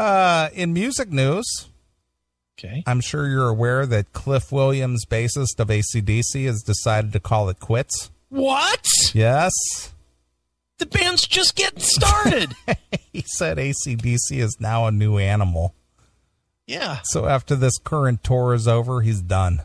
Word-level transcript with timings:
Uh, 0.00 0.48
in 0.54 0.72
music 0.72 1.10
news, 1.10 1.44
Okay. 2.58 2.82
I'm 2.86 3.00
sure 3.00 3.26
you're 3.26 3.48
aware 3.48 3.86
that 3.86 4.12
Cliff 4.12 4.52
Williams, 4.52 5.04
bassist 5.06 5.58
of 5.58 5.68
ACDC, 5.68 6.44
has 6.46 6.62
decided 6.62 7.12
to 7.14 7.20
call 7.20 7.48
it 7.48 7.58
quits. 7.58 8.10
What? 8.28 8.86
Yes. 9.14 9.52
The 10.78 10.84
band's 10.86 11.26
just 11.26 11.54
getting 11.56 11.80
started. 11.80 12.54
He 13.12 13.24
said 13.26 13.56
ACDC 13.58 14.30
is 14.32 14.56
now 14.60 14.86
a 14.86 14.92
new 14.92 15.18
animal. 15.18 15.74
yeah. 16.66 17.00
So 17.04 17.26
after 17.26 17.56
this 17.56 17.76
current 17.78 18.22
tour 18.22 18.54
is 18.54 18.68
over, 18.68 19.00
he's 19.02 19.20
done. 19.20 19.62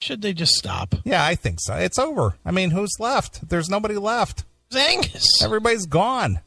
Should 0.00 0.22
they 0.22 0.32
just 0.32 0.52
stop? 0.54 0.94
Yeah, 1.04 1.24
I 1.24 1.34
think 1.34 1.58
so. 1.60 1.74
It's 1.74 1.98
over. 1.98 2.36
I 2.44 2.52
mean, 2.52 2.70
who's 2.70 2.94
left? 3.00 3.48
There's 3.48 3.68
nobody 3.68 3.96
left. 3.96 4.44
Angus. 4.74 5.42
Everybody's 5.42 5.86
gone. 5.86 6.40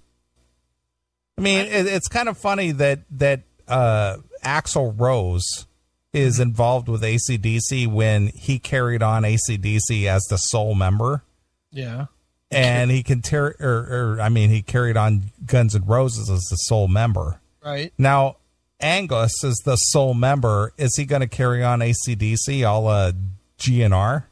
I 1.38 1.42
mean, 1.42 1.60
it, 1.66 1.86
it's 1.88 2.08
kind 2.08 2.30
of 2.30 2.38
funny 2.38 2.72
that 2.74 3.00
that 3.12 3.42
uh, 3.68 4.18
Axl 4.44 4.94
Rose 5.00 5.66
is 6.14 6.40
involved 6.40 6.88
with 6.88 7.02
ACDC 7.02 7.88
when 7.88 8.28
he 8.28 8.60
carried 8.60 9.02
on 9.02 9.24
ACDC 9.24 10.06
as 10.06 10.22
the 10.30 10.38
sole 10.38 10.76
member, 10.76 11.24
Yeah. 11.72 12.06
and 12.52 12.92
he 12.92 13.02
can 13.02 13.22
tear, 13.24 13.56
or, 13.60 14.16
or 14.18 14.22
I 14.22 14.30
mean, 14.30 14.52
he 14.52 14.62
carried 14.62 14.96
on 14.96 15.32
Guns 15.44 15.76
N' 15.76 15.86
Roses 15.86 16.30
as 16.30 16.42
the 16.52 16.56
sole 16.58 16.88
member. 16.88 17.40
Right. 17.66 17.92
Now, 17.98 18.36
Angus 18.80 19.44
is 19.44 19.60
the 19.66 19.76
sole 19.76 20.14
member. 20.14 20.72
Is 20.78 20.96
he 20.98 21.06
going 21.06 21.22
to 21.22 21.28
carry 21.28 21.64
on 21.64 21.80
ACDC 21.80 22.62
a 22.62 22.78
la 22.80 23.12
GNR? 23.58 24.26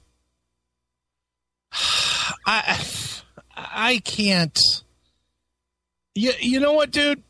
I 2.46 2.80
I 3.56 4.02
can't. 4.04 4.60
You 6.16 6.34
you 6.40 6.60
know 6.60 6.74
what, 6.74 6.92
dude? 6.92 7.24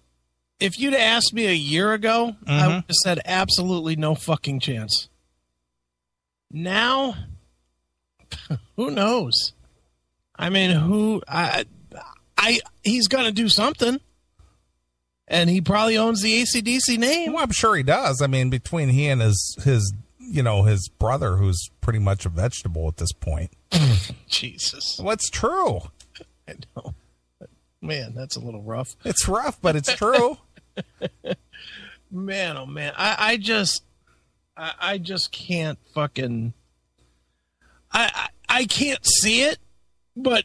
If 0.59 0.80
you'd 0.80 0.94
asked 0.94 1.34
me 1.34 1.48
a 1.48 1.53
year 1.53 1.94
ago, 1.94 2.35
I 2.45 2.52
mm-hmm. 2.52 2.67
would 2.67 2.73
have 2.73 2.95
said 3.03 3.20
absolutely 3.26 3.95
no 3.95 4.13
fucking 4.13 4.59
chance. 4.59 5.09
Now, 6.52 7.16
who 8.75 8.91
knows? 8.91 9.53
I 10.36 10.50
mean, 10.50 10.72
who 10.72 11.22
I 11.28 11.66
I 12.38 12.59
he's 12.83 13.08
gonna 13.08 13.31
do 13.31 13.50
something, 13.50 14.00
and 15.28 15.50
he 15.50 15.61
probably 15.61 15.97
owns 15.97 16.22
the 16.22 16.41
ACDC 16.41 16.97
name. 16.97 17.34
Well, 17.34 17.44
I'm 17.44 17.52
sure 17.52 17.75
he 17.75 17.84
does. 17.84 18.22
I 18.22 18.28
mean, 18.28 18.50
between 18.50 18.89
he 18.89 19.08
and 19.08 19.22
his 19.22 19.58
his 19.63 19.94
you 20.19 20.41
know 20.41 20.63
his 20.63 20.89
brother, 21.00 21.36
who's 21.36 21.69
pretty 21.81 22.00
much 22.00 22.25
a 22.25 22.30
vegetable 22.30 22.88
at 22.88 22.97
this 22.97 23.11
point. 23.13 23.52
Jesus, 24.28 24.97
What's 25.00 25.30
true? 25.30 25.81
I 26.47 26.56
know. 26.75 26.95
Man, 27.82 28.14
that's 28.16 28.36
a 28.36 28.40
little 28.40 28.62
rough. 28.62 28.96
It's 29.06 29.28
rough, 29.28 29.60
but 29.62 29.76
it's 29.76 29.94
true. 29.96 30.38
man 32.14 32.58
oh 32.58 32.66
man 32.66 32.94
i 32.98 33.16
i 33.20 33.38
just 33.38 33.84
i, 34.58 34.74
I 34.82 34.98
just 34.98 35.32
can't 35.32 35.80
fucking 35.94 36.54
I, 37.92 38.12
I 38.50 38.58
i 38.62 38.66
can't 38.66 39.06
see 39.06 39.44
it 39.44 39.59
but 40.16 40.44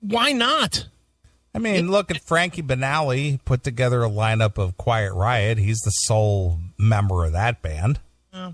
why 0.00 0.32
not 0.32 0.88
I 1.54 1.58
mean, 1.58 1.90
look 1.90 2.10
at 2.10 2.20
Frankie 2.20 2.62
Banali 2.62 3.40
put 3.46 3.64
together 3.64 4.04
a 4.04 4.10
lineup 4.10 4.58
of 4.58 4.76
Quiet 4.76 5.14
Riot. 5.14 5.56
He's 5.56 5.78
the 5.78 5.90
sole 5.90 6.58
member 6.78 7.24
of 7.24 7.32
that 7.32 7.62
band, 7.62 7.98
Yeah. 8.30 8.52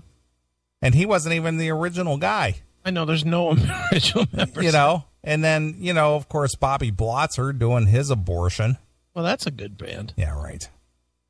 and 0.81 0.95
he 0.95 1.05
wasn't 1.05 1.35
even 1.35 1.57
the 1.57 1.69
original 1.69 2.15
guy. 2.15 2.61
i 2.85 2.91
know 2.91 3.03
there's 3.03 3.25
no 3.25 3.57
original 3.91 4.25
members 4.31 4.63
You 4.63 4.71
know, 4.71 5.03
and 5.23 5.43
then 5.43 5.75
you 5.79 5.93
know, 5.93 6.15
of 6.15 6.27
course, 6.29 6.55
Bobby 6.55 6.91
Blotzer 6.91 7.57
doing 7.57 7.87
his 7.87 8.09
abortion. 8.09 8.77
well 9.13 9.23
that's 9.25 9.45
a 9.47 9.51
good 9.51 9.77
band 9.77 10.13
Yeah, 10.17 10.33
right. 10.39 10.67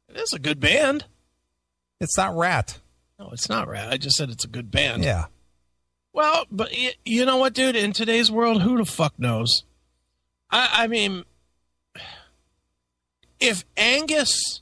it 0.10 0.18
is 0.18 0.34
a 0.34 0.40
good 0.40 0.60
band 0.60 1.06
It's 2.00 2.18
not 2.18 2.36
Ratt. 2.36 2.80
no 3.20 3.30
it's 3.32 3.50
not 3.50 3.68
Ratt. 3.68 3.92
i 3.94 3.98
just 3.98 4.16
said 4.16 4.30
it's 4.30 4.46
a 4.46 4.48
good 4.50 4.72
band 4.72 5.04
Yeah. 5.04 5.26
well 6.14 6.46
but 6.52 6.72
you 7.06 7.26
know 7.26 7.38
what 7.38 7.54
dude 7.54 7.76
in 7.76 7.94
today's 7.94 8.32
world 8.32 8.62
who 8.62 8.78
the 8.78 8.86
fuck 8.86 9.18
knows 9.20 9.64
i 10.52 10.70
i 10.84 10.88
mean 10.88 11.24
if 13.40 13.66
angus 13.78 14.62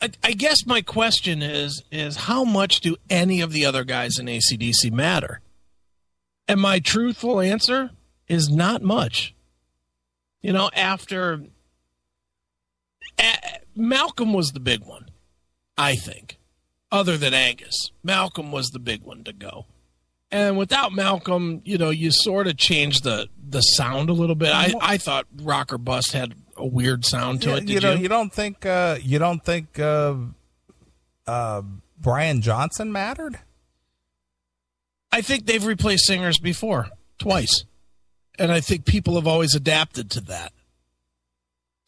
I, 0.00 0.10
I 0.22 0.32
guess 0.32 0.66
my 0.66 0.82
question 0.82 1.40
is 1.42 1.82
is 1.90 2.16
how 2.16 2.44
much 2.44 2.80
do 2.80 2.96
any 3.08 3.40
of 3.40 3.52
the 3.52 3.64
other 3.64 3.84
guys 3.84 4.18
in 4.18 4.26
ACDC 4.26 4.92
matter? 4.92 5.40
And 6.46 6.60
my 6.60 6.78
truthful 6.78 7.40
answer 7.40 7.90
is 8.28 8.48
not 8.48 8.82
much. 8.82 9.34
You 10.42 10.52
know, 10.52 10.70
after 10.74 11.44
a- 13.18 13.58
Malcolm 13.74 14.32
was 14.32 14.50
the 14.52 14.60
big 14.60 14.84
one, 14.84 15.08
I 15.76 15.94
think. 15.96 16.38
Other 16.92 17.16
than 17.16 17.34
Angus, 17.34 17.90
Malcolm 18.02 18.52
was 18.52 18.68
the 18.68 18.78
big 18.78 19.02
one 19.02 19.24
to 19.24 19.32
go. 19.32 19.66
And 20.30 20.56
without 20.56 20.92
Malcolm, 20.92 21.60
you 21.64 21.78
know, 21.78 21.90
you 21.90 22.10
sort 22.12 22.46
of 22.46 22.56
changed 22.56 23.04
the 23.04 23.28
the 23.48 23.60
sound 23.60 24.10
a 24.10 24.12
little 24.12 24.34
bit. 24.34 24.50
I, 24.50 24.74
I 24.80 24.96
thought 24.98 25.26
Rock 25.42 25.72
or 25.72 25.78
Bust 25.78 26.12
had 26.12 26.34
a 26.56 26.66
weird 26.66 27.04
sound 27.04 27.42
to 27.42 27.50
Yeah, 27.50 27.56
it. 27.56 27.68
You 27.68 27.80
know, 27.80 27.94
you 27.94 28.08
don't 28.08 28.32
think 28.32 28.64
uh, 28.66 28.98
you 29.02 29.18
don't 29.18 29.44
think 29.44 29.78
uh, 29.78 30.14
uh, 31.26 31.62
Brian 31.98 32.40
Johnson 32.42 32.92
mattered? 32.92 33.38
I 35.14 35.20
think 35.20 35.46
they've 35.46 35.64
replaced 35.64 36.06
singers 36.06 36.40
before, 36.40 36.88
twice. 37.20 37.62
And 38.36 38.50
I 38.50 38.60
think 38.60 38.84
people 38.84 39.14
have 39.14 39.28
always 39.28 39.54
adapted 39.54 40.10
to 40.10 40.20
that. 40.22 40.52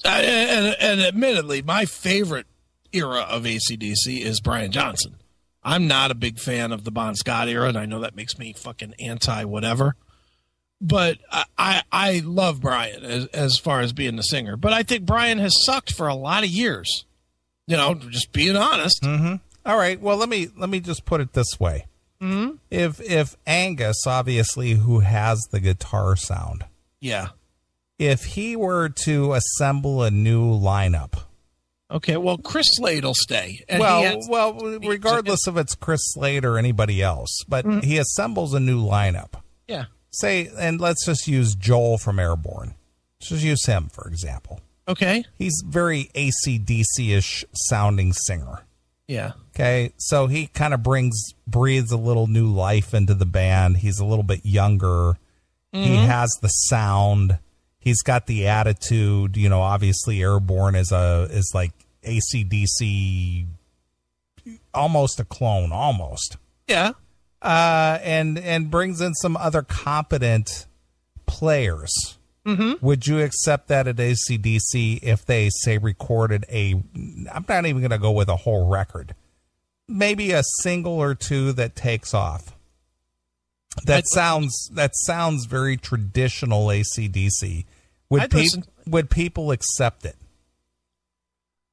I, 0.04 0.20
and, 0.20 0.76
and 0.78 1.00
admittedly, 1.00 1.60
my 1.60 1.86
favorite 1.86 2.46
era 2.92 3.22
of 3.22 3.42
ACDC 3.42 4.20
is 4.20 4.40
Brian 4.40 4.70
Johnson. 4.70 5.16
I'm 5.64 5.88
not 5.88 6.12
a 6.12 6.14
big 6.14 6.38
fan 6.38 6.70
of 6.70 6.84
the 6.84 6.92
Bon 6.92 7.16
Scott 7.16 7.48
era, 7.48 7.66
and 7.66 7.76
I 7.76 7.84
know 7.84 7.98
that 7.98 8.14
makes 8.14 8.38
me 8.38 8.52
fucking 8.52 8.94
anti 9.00 9.42
whatever. 9.42 9.96
But 10.80 11.18
I, 11.28 11.44
I, 11.58 11.82
I 11.90 12.22
love 12.24 12.60
Brian 12.60 13.02
as, 13.02 13.26
as 13.26 13.58
far 13.58 13.80
as 13.80 13.92
being 13.92 14.14
the 14.14 14.22
singer. 14.22 14.56
But 14.56 14.72
I 14.72 14.84
think 14.84 15.04
Brian 15.04 15.38
has 15.38 15.64
sucked 15.64 15.92
for 15.92 16.06
a 16.06 16.14
lot 16.14 16.44
of 16.44 16.50
years. 16.50 17.04
You 17.66 17.76
know, 17.76 17.94
just 17.94 18.30
being 18.30 18.54
honest. 18.54 19.02
Mm-hmm. 19.02 19.34
All 19.68 19.76
right. 19.76 20.00
Well, 20.00 20.16
let 20.16 20.28
me 20.28 20.46
let 20.56 20.70
me 20.70 20.78
just 20.78 21.04
put 21.04 21.20
it 21.20 21.32
this 21.32 21.58
way. 21.58 21.86
Mm-hmm. 22.20 22.56
If 22.70 23.00
if 23.00 23.36
Angus, 23.46 24.06
obviously, 24.06 24.72
who 24.72 25.00
has 25.00 25.40
the 25.52 25.60
guitar 25.60 26.16
sound, 26.16 26.64
Yeah. 27.00 27.28
if 27.98 28.24
he 28.24 28.56
were 28.56 28.88
to 29.04 29.34
assemble 29.34 30.02
a 30.02 30.10
new 30.10 30.44
lineup, 30.52 31.14
Okay. 31.88 32.16
Well, 32.16 32.36
Chris 32.38 32.66
Slade 32.72 33.04
will 33.04 33.14
stay. 33.14 33.64
Well, 33.70 34.02
has- 34.02 34.26
well, 34.28 34.54
regardless 34.54 35.46
if 35.46 35.56
it's 35.56 35.76
Chris 35.76 36.00
Slade 36.02 36.44
or 36.44 36.58
anybody 36.58 37.00
else, 37.00 37.44
but 37.46 37.64
he 37.84 37.98
assembles 37.98 38.54
a 38.54 38.60
new 38.60 38.84
lineup. 38.84 39.34
yeah. 39.68 39.84
Say, 40.10 40.50
and 40.58 40.80
let's 40.80 41.04
just 41.06 41.28
use 41.28 41.54
Joel 41.54 41.98
from 41.98 42.18
Airborne. 42.18 42.74
Let's 43.20 43.28
just 43.28 43.44
use 43.44 43.66
him 43.66 43.88
for 43.92 44.08
example. 44.08 44.60
Okay. 44.88 45.24
He's 45.34 45.62
very 45.66 46.10
ACDC 46.14 47.10
ish 47.16 47.44
sounding 47.52 48.12
singer. 48.12 48.62
Yeah. 49.08 49.32
Okay, 49.54 49.92
so 49.96 50.26
he 50.26 50.48
kind 50.48 50.74
of 50.74 50.82
brings 50.82 51.34
breathes 51.46 51.92
a 51.92 51.96
little 51.96 52.26
new 52.26 52.48
life 52.52 52.92
into 52.92 53.14
the 53.14 53.26
band. 53.26 53.78
He's 53.78 53.98
a 53.98 54.04
little 54.04 54.24
bit 54.24 54.44
younger. 54.44 55.16
He 55.72 55.94
has 55.94 56.30
the 56.40 56.48
sound. 56.48 57.38
He's 57.78 58.00
got 58.00 58.26
the 58.26 58.46
attitude. 58.46 59.36
You 59.36 59.50
know, 59.50 59.60
obviously, 59.60 60.22
Airborne 60.22 60.74
is 60.74 60.90
a 60.90 61.28
is 61.30 61.52
like 61.54 61.72
ACDC, 62.02 63.44
almost 64.72 65.20
a 65.20 65.24
clone, 65.24 65.72
almost. 65.72 66.38
Yeah. 66.66 66.92
Uh, 67.42 67.98
and 68.02 68.38
and 68.38 68.70
brings 68.70 69.02
in 69.02 69.14
some 69.14 69.36
other 69.36 69.62
competent 69.62 70.66
players. 71.26 72.15
Mm-hmm. 72.46 72.84
Would 72.86 73.06
you 73.06 73.20
accept 73.20 73.68
that 73.68 73.88
at 73.88 73.96
ACDC 73.96 75.00
if 75.02 75.26
they 75.26 75.50
say 75.50 75.78
recorded 75.78 76.44
a? 76.48 76.80
I'm 77.32 77.44
not 77.48 77.66
even 77.66 77.80
going 77.82 77.90
to 77.90 77.98
go 77.98 78.12
with 78.12 78.28
a 78.28 78.36
whole 78.36 78.68
record. 78.68 79.14
Maybe 79.88 80.30
a 80.32 80.42
single 80.62 80.94
or 80.94 81.14
two 81.14 81.52
that 81.52 81.74
takes 81.76 82.14
off. 82.14 82.52
That 83.84 83.98
I'd- 83.98 84.06
sounds 84.06 84.70
that 84.74 84.92
sounds 84.94 85.46
very 85.46 85.76
traditional 85.76 86.66
ACDC. 86.68 87.64
Would 88.10 88.34
I'd 88.34 88.48
would 88.86 89.10
people 89.10 89.50
accept 89.50 90.04
it? 90.04 90.16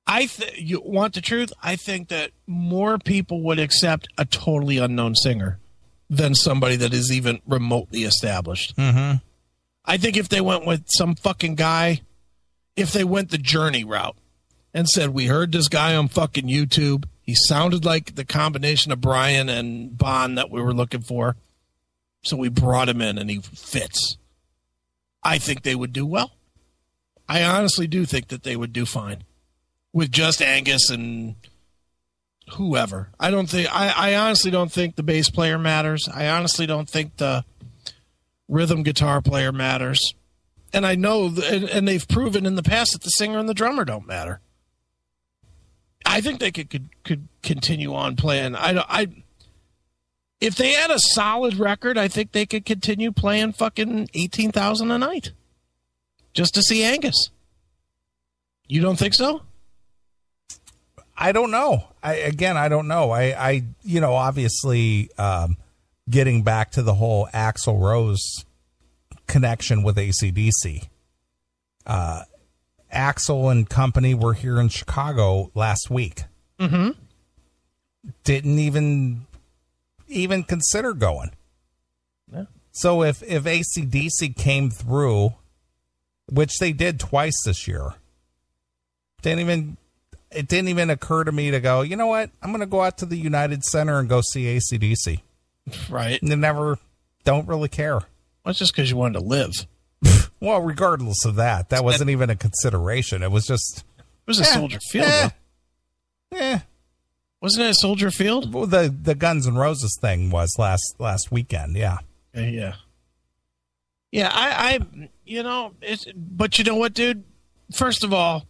I 0.06 0.26
th- 0.26 0.58
you 0.60 0.82
want 0.84 1.14
the 1.14 1.22
truth? 1.22 1.54
I 1.62 1.76
think 1.76 2.10
that 2.10 2.32
more 2.46 2.98
people 2.98 3.42
would 3.44 3.60
accept 3.60 4.08
a 4.18 4.26
totally 4.26 4.78
unknown 4.80 5.16
singer 5.16 5.60
than 6.10 6.36
somebody 6.36 6.76
that 6.76 6.94
is 6.94 7.12
even 7.12 7.40
remotely 7.48 8.04
established. 8.04 8.76
Mm-hmm. 8.76 9.18
I 9.86 9.98
think 9.98 10.18
if 10.18 10.30
they 10.30 10.42
went 10.42 10.66
with 10.66 10.86
some 10.88 11.16
fucking 11.16 11.56
guy, 11.56 12.02
if 12.76 12.92
they 12.92 13.04
went 13.04 13.32
the 13.32 13.38
journey 13.38 13.84
route 13.84 14.16
and 14.74 14.88
said, 14.88 15.10
We 15.10 15.28
heard 15.28 15.52
this 15.52 15.68
guy 15.68 15.96
on 15.96 16.08
fucking 16.08 16.48
YouTube. 16.48 17.06
He 17.22 17.36
sounded 17.36 17.86
like 17.86 18.16
the 18.16 18.26
combination 18.26 18.92
of 18.92 19.02
Brian 19.02 19.48
and 19.50 19.98
Bon 19.98 20.36
that 20.36 20.50
we 20.50 20.62
were 20.62 20.74
looking 20.74 21.02
for. 21.02 21.38
So 22.24 22.38
we 22.38 22.50
brought 22.50 22.90
him 22.90 23.02
in 23.02 23.18
and 23.18 23.30
he 23.30 23.40
fits. 23.40 24.18
I 25.24 25.38
think 25.38 25.64
they 25.64 25.76
would 25.76 25.94
do 25.94 26.06
well. 26.06 26.32
I 27.28 27.44
honestly 27.44 27.88
do 27.88 28.06
think 28.06 28.28
that 28.28 28.44
they 28.44 28.56
would 28.56 28.74
do 28.74 28.86
fine 28.86 29.24
with 29.94 30.12
just 30.12 30.42
Angus 30.42 30.90
and 30.90 31.36
whoever. 32.54 33.10
I 33.20 33.32
don't 33.32 33.50
think 33.50 33.74
I, 33.74 34.12
I 34.12 34.16
honestly 34.16 34.52
don't 34.52 34.72
think 34.72 34.96
the 34.96 35.04
bass 35.04 35.30
player 35.30 35.58
matters. 35.58 36.08
I 36.14 36.28
honestly 36.28 36.66
don't 36.66 36.90
think 36.90 37.18
the 37.18 37.46
rhythm 38.54 38.84
guitar 38.84 39.22
player 39.22 39.52
matters. 39.52 40.14
And 40.72 40.86
I 40.86 40.96
know 40.96 41.26
and, 41.26 41.66
and 41.66 41.88
they've 41.88 42.08
proven 42.08 42.46
in 42.46 42.56
the 42.56 42.64
past 42.64 42.94
that 42.94 43.02
the 43.02 43.10
singer 43.10 43.38
and 43.38 43.50
the 43.50 43.54
drummer 43.54 43.86
don't 43.86 44.08
matter. 44.08 44.40
I 46.06 46.22
think 46.22 46.40
they 46.40 46.52
could 46.52 46.70
could, 46.70 46.90
could 47.04 47.28
continue 47.42 47.94
on 47.94 48.16
playing. 48.16 48.56
I 48.56 48.84
I 48.88 49.08
if 50.42 50.56
they 50.56 50.74
had 50.74 50.92
a 50.92 51.00
solid 51.00 51.56
record, 51.56 51.98
I 51.98 52.08
think 52.08 52.32
they 52.32 52.46
could 52.46 52.66
continue 52.66 53.12
playing 53.12 53.54
fucking 53.54 54.10
eighteen 54.14 54.52
thousand 54.52 54.92
a 54.92 54.98
night, 54.98 55.32
just 56.34 56.54
to 56.56 56.62
see 56.62 56.84
Angus. 56.84 57.30
You 58.68 58.82
don't 58.82 58.98
think 58.98 59.14
so? 59.14 59.44
I 61.16 61.32
don't 61.32 61.52
know. 61.52 61.88
I 62.02 62.16
again, 62.16 62.58
I 62.58 62.68
don't 62.68 62.88
know. 62.88 63.12
I, 63.12 63.50
I 63.50 63.64
you 63.84 64.02
know, 64.02 64.14
obviously, 64.14 65.12
um, 65.18 65.58
getting 66.10 66.44
back 66.44 66.72
to 66.72 66.82
the 66.82 66.96
whole 66.96 67.28
Axl 67.34 67.80
Rose 67.80 68.46
connection 69.28 69.84
with 69.84 69.96
ACDC. 69.98 70.88
Uh, 71.86 72.24
Axl 72.94 73.52
and 73.52 73.70
company 73.70 74.14
were 74.14 74.34
here 74.34 74.60
in 74.60 74.70
Chicago 74.70 75.52
last 75.56 75.90
week. 75.90 76.24
Mm-hmm. 76.60 76.92
Didn't 78.24 78.60
even 78.60 79.26
even 80.08 80.44
consider 80.44 80.94
going. 80.94 81.32
Yeah. 82.32 82.46
So 82.72 83.04
if 83.04 83.24
if 83.24 83.44
ACDC 83.44 84.36
came 84.36 84.70
through, 84.70 85.34
which 86.32 86.58
they 86.60 86.74
did 86.74 87.00
twice 87.00 87.42
this 87.46 87.68
year, 87.68 87.96
didn't 89.22 89.40
even 89.40 89.78
it 90.32 90.48
didn't 90.48 90.70
even 90.70 90.90
occur 90.90 91.24
to 91.24 91.32
me 91.32 91.52
to 91.52 91.60
go, 91.60 91.82
you 91.82 91.96
know 91.96 92.08
what? 92.08 92.30
I'm 92.42 92.50
going 92.52 92.62
to 92.62 92.66
go 92.66 92.82
out 92.82 92.98
to 93.00 93.06
the 93.06 93.18
United 93.18 93.64
Center 93.64 94.00
and 94.00 94.10
go 94.10 94.22
see 94.22 94.46
ACDC. 94.46 95.22
Right. 95.90 96.22
And 96.22 96.42
never, 96.42 96.78
don't 97.24 97.48
really 97.48 97.70
care. 97.70 97.96
Well, 97.96 98.52
it's 98.52 98.60
just 98.60 98.76
because 98.76 98.90
you 98.90 98.98
wanted 98.98 99.20
to 99.20 99.26
live. 99.26 99.52
well, 100.40 100.62
regardless 100.62 101.26
of 101.26 101.36
that, 101.36 101.70
that 101.70 101.84
wasn't 101.84 102.10
even 102.10 102.30
a 102.30 102.36
consideration. 102.36 103.24
It 103.24 103.32
was 103.32 103.46
just. 103.46 103.84
It 103.98 104.28
was 104.28 104.40
a 104.40 104.44
eh, 104.44 104.46
Soldier 104.46 104.80
Field. 104.90 105.08
Eh, 105.08 105.30
eh. 106.34 106.60
Wasn't 107.42 107.66
it 107.66 107.70
a 107.72 107.76
Soldier 107.76 108.12
Field? 108.12 108.54
Well, 108.54 108.66
the 108.66 108.94
the 109.02 109.16
Guns 109.16 109.48
N' 109.48 109.56
Roses 109.56 109.98
thing 110.00 110.30
was 110.30 110.56
last 110.58 110.96
last 111.00 111.32
weekend. 111.32 111.76
Yeah. 111.76 111.98
Yeah. 112.34 112.76
Yeah. 114.12 114.30
I, 114.34 114.76
I 114.76 115.10
you 115.26 115.44
know, 115.44 115.74
it's, 115.82 116.06
but 116.16 116.58
you 116.58 116.64
know 116.66 116.76
what, 116.76 116.94
dude? 116.94 117.24
First 117.74 118.04
of 118.04 118.14
all, 118.14 118.46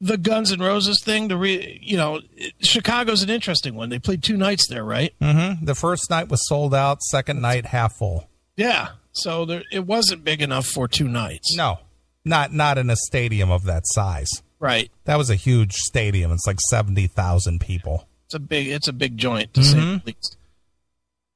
the 0.00 0.18
Guns 0.18 0.52
N' 0.52 0.60
Roses 0.60 1.02
thing, 1.02 1.28
the 1.28 1.36
re, 1.36 1.78
you 1.82 1.96
know, 1.96 2.20
Chicago's 2.60 3.22
an 3.22 3.30
interesting 3.30 3.74
one. 3.74 3.88
They 3.88 3.98
played 3.98 4.22
two 4.22 4.36
nights 4.36 4.68
there, 4.68 4.84
right? 4.84 5.14
Mm-hmm. 5.20 5.64
The 5.64 5.74
first 5.74 6.10
night 6.10 6.28
was 6.28 6.46
sold 6.46 6.74
out. 6.74 7.02
Second 7.02 7.40
night, 7.40 7.66
half 7.66 7.96
full. 7.96 8.28
Yeah, 8.56 8.90
so 9.12 9.44
there, 9.44 9.62
it 9.72 9.86
wasn't 9.86 10.24
big 10.24 10.42
enough 10.42 10.66
for 10.66 10.88
two 10.88 11.08
nights. 11.08 11.56
No, 11.56 11.80
not 12.24 12.52
not 12.52 12.78
in 12.78 12.90
a 12.90 12.96
stadium 12.96 13.50
of 13.50 13.64
that 13.64 13.82
size. 13.86 14.28
Right. 14.58 14.90
That 15.04 15.16
was 15.16 15.28
a 15.28 15.34
huge 15.34 15.74
stadium. 15.74 16.32
It's 16.32 16.46
like 16.46 16.60
seventy 16.70 17.06
thousand 17.06 17.60
people. 17.60 18.08
It's 18.26 18.34
a 18.34 18.38
big. 18.38 18.68
It's 18.68 18.88
a 18.88 18.92
big 18.92 19.16
joint 19.16 19.54
to 19.54 19.60
mm-hmm. 19.60 19.72
say 19.72 19.78
the 19.78 20.02
least. 20.06 20.36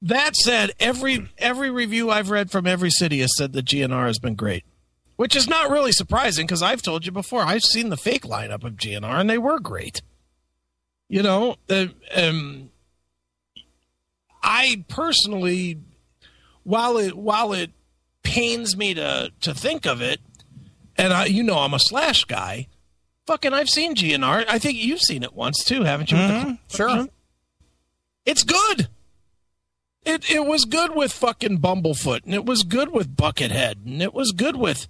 That 0.03 0.35
said, 0.35 0.71
every 0.79 1.29
every 1.37 1.69
review 1.69 2.09
I've 2.09 2.31
read 2.31 2.51
from 2.51 2.65
every 2.65 2.89
city 2.89 3.19
has 3.19 3.35
said 3.37 3.53
that 3.53 3.65
GNR 3.65 4.07
has 4.07 4.19
been 4.19 4.35
great 4.35 4.63
which 5.21 5.35
is 5.35 5.47
not 5.47 5.69
really 5.69 5.91
surprising 5.91 6.47
because 6.47 6.63
I've 6.63 6.81
told 6.81 7.05
you 7.05 7.11
before 7.11 7.43
I've 7.43 7.61
seen 7.61 7.89
the 7.89 7.95
fake 7.95 8.23
lineup 8.23 8.63
of 8.63 8.73
GNR 8.73 9.19
and 9.19 9.29
they 9.29 9.37
were 9.37 9.59
great. 9.59 10.01
You 11.09 11.21
know, 11.21 11.57
uh, 11.69 11.89
um, 12.15 12.71
I 14.41 14.83
personally, 14.87 15.77
while 16.63 16.97
it 16.97 17.15
while 17.15 17.53
it 17.53 17.69
pains 18.23 18.75
me 18.75 18.95
to 18.95 19.31
to 19.41 19.53
think 19.53 19.85
of 19.85 20.01
it, 20.01 20.21
and 20.97 21.13
I, 21.13 21.25
you 21.25 21.43
know, 21.43 21.59
I'm 21.59 21.75
a 21.75 21.79
Slash 21.79 22.25
guy. 22.25 22.67
Fucking, 23.27 23.53
I've 23.53 23.69
seen 23.69 23.93
GNR. 23.93 24.45
I 24.49 24.57
think 24.57 24.79
you've 24.79 25.01
seen 25.01 25.21
it 25.21 25.35
once 25.35 25.63
too, 25.63 25.83
haven't 25.83 26.09
you? 26.09 26.17
Mm-hmm. 26.17 26.75
Sure. 26.75 27.07
It's 28.25 28.41
good. 28.41 28.87
It 30.03 30.31
it 30.31 30.47
was 30.47 30.65
good 30.65 30.95
with 30.95 31.13
fucking 31.13 31.59
Bumblefoot, 31.59 32.25
and 32.25 32.33
it 32.33 32.43
was 32.43 32.63
good 32.63 32.91
with 32.91 33.15
Buckethead, 33.15 33.85
and 33.85 34.01
it 34.01 34.15
was 34.15 34.31
good 34.31 34.55
with 34.55 34.87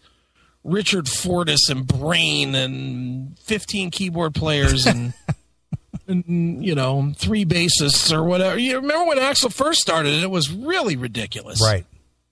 Richard 0.64 1.08
Fortus 1.08 1.70
and 1.70 1.88
Brain 1.88 2.56
and 2.56 3.38
15 3.40 3.92
keyboard 3.92 4.36
players 4.36 4.86
and, 4.86 5.14
and 6.08 6.64
you 6.64 6.76
know, 6.76 7.14
three 7.18 7.46
bassists 7.46 8.14
or 8.14 8.24
whatever. 8.24 8.58
You 8.60 8.76
remember 8.76 9.08
when 9.08 9.18
Axl 9.18 9.52
first 9.52 9.80
started 9.80 10.22
it 10.22 10.30
was 10.30 10.52
really 10.52 10.96
ridiculous. 10.96 11.62
Right. 11.62 11.86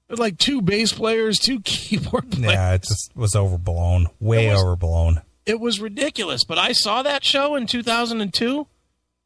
Like 0.09 0.37
two 0.37 0.61
bass 0.61 0.91
players, 0.91 1.39
two 1.39 1.59
keyboard 1.63 2.31
players. 2.31 2.53
Yeah, 2.53 2.73
it 2.73 2.83
just 2.83 3.11
was 3.15 3.35
overblown. 3.35 4.07
Way 4.19 4.51
was, 4.51 4.61
overblown. 4.61 5.21
It 5.45 5.59
was 5.59 5.79
ridiculous. 5.79 6.43
But 6.43 6.57
I 6.57 6.71
saw 6.71 7.03
that 7.03 7.23
show 7.23 7.55
in 7.55 7.67
2002 7.67 8.67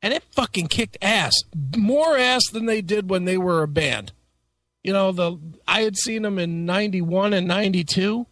and 0.01 0.13
it 0.13 0.23
fucking 0.31 0.67
kicked 0.67 0.97
ass. 1.01 1.33
More 1.77 2.17
ass 2.17 2.43
than 2.51 2.65
they 2.65 2.81
did 2.81 3.09
when 3.09 3.25
they 3.25 3.37
were 3.37 3.63
a 3.63 3.67
band. 3.67 4.11
You 4.83 4.91
know, 4.91 5.13
the 5.13 5.39
I 5.65 5.81
had 5.81 5.95
seen 5.95 6.23
them 6.23 6.37
in 6.37 6.65
91 6.65 7.33
and 7.33 7.47
92 7.47 8.27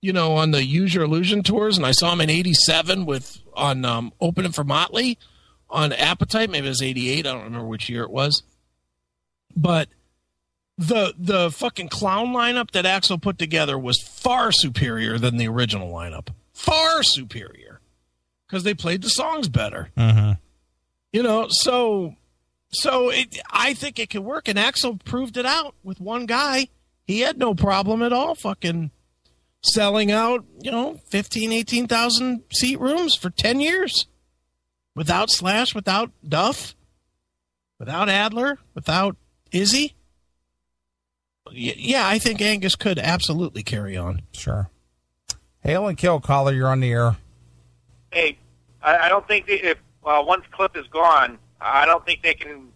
you 0.00 0.12
know, 0.12 0.32
on 0.32 0.52
the 0.52 0.64
Use 0.64 0.94
Your 0.94 1.04
Illusion 1.04 1.42
tours, 1.42 1.76
and 1.76 1.86
I 1.86 1.92
saw 1.92 2.12
him 2.12 2.20
in 2.20 2.30
'87 2.30 3.06
with 3.06 3.38
on 3.54 3.84
um, 3.84 4.12
opening 4.20 4.52
for 4.52 4.64
Motley 4.64 5.18
on 5.68 5.92
Appetite. 5.92 6.50
Maybe 6.50 6.66
it 6.66 6.70
was 6.70 6.82
'88. 6.82 7.26
I 7.26 7.32
don't 7.32 7.44
remember 7.44 7.66
which 7.66 7.88
year 7.88 8.02
it 8.02 8.10
was, 8.10 8.42
but 9.56 9.88
the 10.76 11.14
the 11.18 11.50
fucking 11.50 11.88
clown 11.88 12.28
lineup 12.28 12.70
that 12.70 12.84
Axl 12.84 13.20
put 13.20 13.38
together 13.38 13.78
was 13.78 14.00
far 14.00 14.52
superior 14.52 15.18
than 15.18 15.36
the 15.36 15.48
original 15.48 15.92
lineup. 15.92 16.28
Far 16.52 17.02
superior 17.02 17.80
because 18.46 18.62
they 18.62 18.74
played 18.74 19.02
the 19.02 19.10
songs 19.10 19.48
better. 19.48 19.90
Mm-hmm. 19.96 20.32
You 21.12 21.22
know, 21.22 21.46
so 21.50 22.14
so 22.70 23.10
it, 23.10 23.38
I 23.50 23.74
think 23.74 23.98
it 23.98 24.10
could 24.10 24.24
work, 24.24 24.48
and 24.48 24.58
Axl 24.58 25.02
proved 25.04 25.36
it 25.36 25.46
out 25.46 25.74
with 25.82 26.00
one 26.00 26.26
guy. 26.26 26.68
He 27.04 27.20
had 27.20 27.38
no 27.38 27.54
problem 27.54 28.02
at 28.02 28.12
all. 28.12 28.34
Fucking 28.34 28.90
selling 29.62 30.10
out, 30.10 30.44
you 30.60 30.70
know, 30.70 31.00
15, 31.06 31.52
18,000 31.52 32.44
seat 32.52 32.80
rooms 32.80 33.14
for 33.14 33.30
10 33.30 33.60
years 33.60 34.06
without 34.94 35.30
Slash, 35.30 35.74
without 35.74 36.10
Duff, 36.26 36.74
without 37.78 38.08
Adler, 38.08 38.58
without 38.74 39.16
Izzy. 39.52 39.94
Yeah, 41.50 42.06
I 42.06 42.18
think 42.18 42.42
Angus 42.42 42.76
could 42.76 42.98
absolutely 42.98 43.62
carry 43.62 43.96
on. 43.96 44.22
Sure. 44.32 44.70
Hail 45.60 45.86
and 45.86 45.96
kill 45.96 46.20
caller, 46.20 46.52
you're 46.52 46.68
on 46.68 46.80
the 46.80 46.90
air. 46.90 47.16
Hey, 48.12 48.38
I, 48.82 49.08
don't 49.08 49.26
think 49.26 49.46
they, 49.46 49.60
if 49.60 49.78
uh, 50.04 50.22
once 50.26 50.44
Cliff 50.50 50.72
is 50.74 50.86
gone, 50.88 51.38
I 51.60 51.86
don't 51.86 52.04
think 52.04 52.22
they 52.22 52.34
can. 52.34 52.68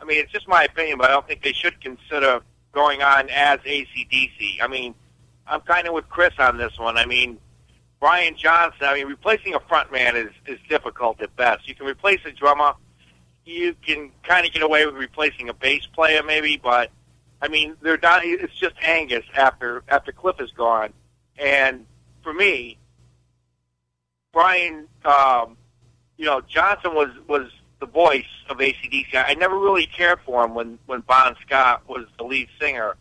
I 0.00 0.04
mean, 0.04 0.18
it's 0.18 0.32
just 0.32 0.48
my 0.48 0.64
opinion, 0.64 0.98
but 0.98 1.10
I 1.10 1.12
don't 1.12 1.26
think 1.26 1.42
they 1.42 1.52
should 1.52 1.80
consider 1.80 2.40
going 2.72 3.02
on 3.02 3.28
as 3.30 3.58
ACDC. 3.60 4.62
I 4.62 4.66
mean, 4.66 4.94
I'm 5.50 5.60
kind 5.62 5.86
of 5.86 5.94
with 5.94 6.08
Chris 6.08 6.32
on 6.38 6.56
this 6.56 6.78
one. 6.78 6.96
I 6.96 7.04
mean, 7.04 7.38
Brian 7.98 8.36
Johnson. 8.36 8.82
I 8.82 8.94
mean, 8.94 9.06
replacing 9.06 9.54
a 9.54 9.60
front 9.60 9.92
man 9.92 10.16
is 10.16 10.30
is 10.46 10.58
difficult 10.68 11.20
at 11.20 11.34
best. 11.36 11.68
You 11.68 11.74
can 11.74 11.86
replace 11.86 12.20
a 12.24 12.32
drummer. 12.32 12.72
You 13.44 13.74
can 13.84 14.12
kind 14.22 14.46
of 14.46 14.52
get 14.52 14.62
away 14.62 14.86
with 14.86 14.94
replacing 14.94 15.48
a 15.48 15.54
bass 15.54 15.86
player, 15.86 16.22
maybe, 16.22 16.56
but 16.56 16.90
I 17.42 17.48
mean, 17.48 17.76
they're 17.82 17.98
not. 17.98 18.24
It's 18.24 18.54
just 18.54 18.74
Angus 18.82 19.24
after 19.34 19.82
after 19.88 20.12
Cliff 20.12 20.40
is 20.40 20.52
gone, 20.52 20.92
and 21.36 21.84
for 22.22 22.32
me, 22.32 22.78
Brian, 24.32 24.86
um, 25.04 25.56
you 26.16 26.26
know, 26.26 26.40
Johnson 26.42 26.94
was 26.94 27.10
was 27.26 27.50
the 27.80 27.86
voice 27.86 28.24
of 28.48 28.58
ACDC. 28.58 29.14
I 29.14 29.34
never 29.34 29.58
really 29.58 29.86
cared 29.86 30.20
for 30.24 30.44
him 30.44 30.54
when 30.54 30.78
when 30.86 31.00
Bon 31.00 31.34
Scott 31.44 31.82
was 31.88 32.06
the 32.18 32.24
lead 32.24 32.48
singer, 32.60 32.96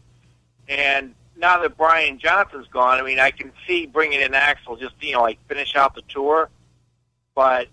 and 0.67 1.13
now 1.39 1.61
that 1.61 1.77
Brian 1.77 2.19
Johnson's 2.19 2.67
gone, 2.67 2.99
I 2.99 3.03
mean, 3.03 3.19
I 3.19 3.31
can 3.31 3.51
see 3.65 3.85
bringing 3.85 4.21
in 4.21 4.33
Axl 4.33 4.79
just 4.79 4.95
you 5.01 5.13
know 5.13 5.21
like 5.21 5.39
finish 5.47 5.75
out 5.75 5.95
the 5.95 6.03
tour, 6.09 6.49
but 7.33 7.67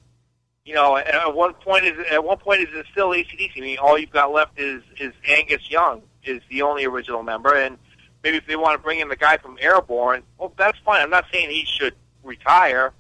you 0.64 0.74
know, 0.74 0.96
at 0.96 1.34
one 1.34 1.54
point 1.54 1.84
is 1.84 1.94
at 2.10 2.22
one 2.24 2.38
point 2.38 2.60
is 2.60 2.68
it 2.72 2.86
still 2.90 3.10
ACDC? 3.10 3.52
I 3.56 3.60
mean, 3.60 3.78
all 3.78 3.98
you've 3.98 4.10
got 4.10 4.32
left 4.32 4.58
is 4.58 4.82
is 4.98 5.12
Angus 5.28 5.70
Young 5.70 6.02
is 6.24 6.42
the 6.48 6.62
only 6.62 6.84
original 6.84 7.22
member, 7.22 7.54
and 7.54 7.76
maybe 8.22 8.36
if 8.36 8.46
they 8.46 8.56
want 8.56 8.78
to 8.78 8.82
bring 8.82 9.00
in 9.00 9.08
the 9.08 9.16
guy 9.16 9.36
from 9.36 9.58
Airborne, 9.60 10.22
well, 10.38 10.52
that's 10.56 10.78
fine. 10.84 11.02
I'm 11.02 11.10
not 11.10 11.26
saying 11.32 11.50
he 11.50 11.64
should 11.64 11.94
retire, 12.22 12.92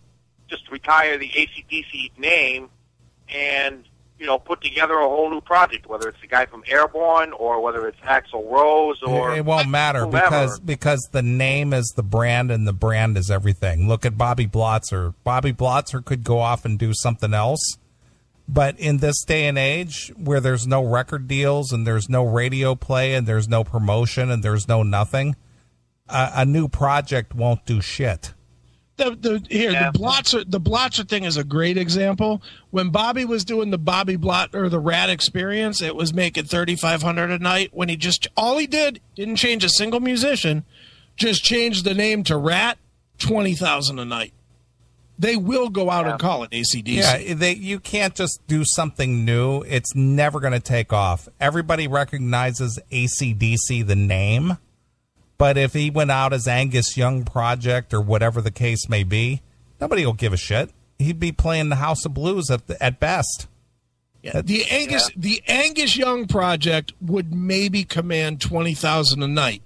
just 0.48 0.70
retire 0.70 1.18
the 1.18 1.28
ACDC 1.28 2.18
name, 2.18 2.70
and 3.28 3.84
you 4.18 4.26
know, 4.26 4.38
put 4.38 4.62
together 4.62 4.94
a 4.94 5.08
whole 5.08 5.30
new 5.30 5.40
project, 5.40 5.86
whether 5.86 6.08
it's 6.08 6.20
the 6.20 6.26
guy 6.26 6.46
from 6.46 6.64
Airborne 6.66 7.32
or 7.32 7.60
whether 7.60 7.86
it's 7.86 7.98
Axl 8.00 8.50
Rose 8.50 9.02
or 9.02 9.36
it 9.36 9.44
won't 9.44 9.68
matter 9.68 10.06
whoever. 10.06 10.24
because 10.24 10.60
because 10.60 11.08
the 11.12 11.22
name 11.22 11.72
is 11.72 11.92
the 11.96 12.02
brand 12.02 12.50
and 12.50 12.66
the 12.66 12.72
brand 12.72 13.18
is 13.18 13.30
everything. 13.30 13.88
Look 13.88 14.06
at 14.06 14.16
Bobby 14.16 14.46
Blotzer. 14.46 15.14
Bobby 15.22 15.52
Blotzer 15.52 16.04
could 16.04 16.24
go 16.24 16.38
off 16.38 16.64
and 16.64 16.78
do 16.78 16.92
something 16.94 17.34
else, 17.34 17.76
but 18.48 18.78
in 18.78 18.98
this 18.98 19.22
day 19.24 19.46
and 19.46 19.58
age 19.58 20.12
where 20.16 20.40
there's 20.40 20.66
no 20.66 20.82
record 20.82 21.28
deals 21.28 21.70
and 21.72 21.86
there's 21.86 22.08
no 22.08 22.24
radio 22.24 22.74
play 22.74 23.14
and 23.14 23.26
there's 23.26 23.48
no 23.48 23.64
promotion 23.64 24.30
and 24.30 24.42
there's 24.42 24.66
no 24.66 24.82
nothing, 24.82 25.36
a, 26.08 26.30
a 26.36 26.44
new 26.46 26.68
project 26.68 27.34
won't 27.34 27.66
do 27.66 27.82
shit. 27.82 28.32
The, 28.96 29.10
the 29.14 29.46
here 29.50 29.72
Yeah. 29.72 29.90
the 29.90 29.98
blotzer 29.98 30.50
the 30.50 30.60
blotzer 30.60 31.06
thing 31.06 31.24
is 31.24 31.36
a 31.36 31.44
great 31.44 31.76
example. 31.76 32.40
When 32.70 32.88
Bobby 32.88 33.24
was 33.26 33.44
doing 33.44 33.70
the 33.70 33.76
Bobby 33.78 34.16
Blot 34.16 34.54
or 34.54 34.68
the 34.70 34.78
Ratt 34.80 35.10
Experience, 35.10 35.82
it 35.82 35.94
was 35.94 36.14
making 36.14 36.44
thirty 36.44 36.76
five 36.76 37.02
hundred 37.02 37.30
a 37.30 37.38
night. 37.38 37.70
When 37.72 37.88
he 37.90 37.96
just 37.96 38.26
all 38.38 38.56
he 38.56 38.66
did 38.66 39.00
didn't 39.14 39.36
change 39.36 39.64
a 39.64 39.68
single 39.68 40.00
musician, 40.00 40.64
just 41.16 41.44
changed 41.44 41.84
the 41.84 41.92
name 41.92 42.24
to 42.24 42.38
Ratt, 42.38 42.78
twenty 43.18 43.54
thousand 43.54 43.98
a 43.98 44.04
night. 44.06 44.32
They 45.18 45.36
will 45.36 45.70
go 45.70 45.90
out 45.90 46.06
and 46.06 46.18
call 46.18 46.42
it 46.42 46.50
ACDC. 46.50 46.86
Yeah, 46.96 47.34
they, 47.34 47.54
you 47.54 47.80
can't 47.80 48.14
just 48.14 48.38
do 48.46 48.64
something 48.66 49.24
new. 49.24 49.62
It's 49.62 49.94
never 49.94 50.40
going 50.40 50.52
to 50.52 50.60
take 50.60 50.92
off. 50.92 51.26
Everybody 51.40 51.88
recognizes 51.88 52.78
ACDC, 52.92 53.86
the 53.86 53.96
name. 53.96 54.58
But 55.38 55.58
if 55.58 55.74
he 55.74 55.90
went 55.90 56.10
out 56.10 56.32
as 56.32 56.48
Angus 56.48 56.96
Young 56.96 57.24
Project 57.24 57.92
or 57.92 58.00
whatever 58.00 58.40
the 58.40 58.50
case 58.50 58.88
may 58.88 59.02
be, 59.04 59.42
nobody 59.80 60.06
will 60.06 60.14
give 60.14 60.32
a 60.32 60.36
shit. 60.38 60.70
He'd 60.98 61.20
be 61.20 61.30
playing 61.32 61.68
the 61.68 61.76
House 61.76 62.06
of 62.06 62.14
Blues 62.14 62.50
at, 62.50 62.66
the, 62.68 62.82
at 62.82 62.98
best. 62.98 63.46
Yeah, 64.22 64.40
the 64.42 64.64
Angus 64.70 65.10
the 65.14 65.42
Angus 65.46 65.96
Young 65.96 66.26
project 66.26 66.92
would 67.00 67.32
maybe 67.32 67.84
command 67.84 68.40
twenty 68.40 68.74
thousand 68.74 69.22
a 69.22 69.28
night. 69.28 69.62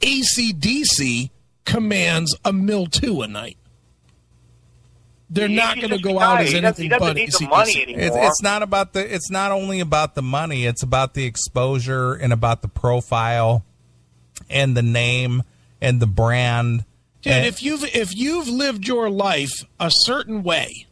ACDC 0.00 1.30
commands 1.64 2.34
a 2.44 2.52
mil 2.52 2.86
two 2.86 3.22
a 3.22 3.28
night. 3.28 3.56
They're 5.30 5.48
He- 5.48 5.54
not 5.54 5.76
going 5.76 5.90
to 5.90 5.98
just 5.98 6.02
go 6.04 6.18
out 6.18 6.40
as 6.40 6.50
He 6.52 6.58
anything 6.58 6.88
doesn't 6.88 7.06
but 7.06 7.16
ACDC. 7.16 7.48
money. 7.50 7.72
It's, 7.94 8.16
it's 8.16 8.42
not 8.42 8.62
about 8.62 8.94
the. 8.94 9.14
It's 9.14 9.30
not 9.30 9.52
only 9.52 9.78
about 9.80 10.14
the 10.14 10.22
money. 10.22 10.66
It's 10.66 10.82
about 10.82 11.14
the 11.14 11.24
exposure 11.24 12.14
and 12.14 12.32
about 12.32 12.62
the 12.62 12.68
profile, 12.68 13.64
and 14.50 14.76
the 14.76 14.82
name 14.82 15.42
and 15.80 16.00
the 16.00 16.06
brand. 16.06 16.84
Dude, 17.22 17.32
And- 17.32 17.46
if 17.46 17.62
you've 17.62 17.84
if 17.94 18.14
you've 18.14 18.48
lived 18.48 18.86
your 18.86 19.08
life 19.10 19.64
a 19.80 19.90
certain 19.90 20.42
way, 20.42 20.86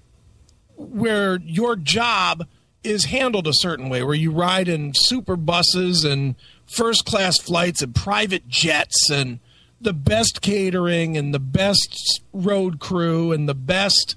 where 0.77 1.39
your 1.45 1.77
job 1.77 2.47
is 2.83 3.05
handled 3.07 3.47
a 3.47 3.53
certain 3.55 3.89
way, 3.89 4.03
where 4.03 4.15
you 4.15 4.31
ride 4.33 4.69
in 4.69 4.93
super 4.95 5.37
buses 5.37 6.05
and 6.05 6.35
first 6.67 7.05
class 7.05 7.39
flights 7.39 7.83
and 7.83 7.95
private 7.95 8.49
jets 8.49 9.09
and 9.11 9.39
the 9.81 9.93
best 9.93 10.41
catering 10.41 11.17
and 11.17 11.35
the 11.35 11.39
best 11.41 12.23
road 12.33 12.79
crew 12.81 13.31
and 13.33 13.49
the 13.49 13.55
best 13.55 14.17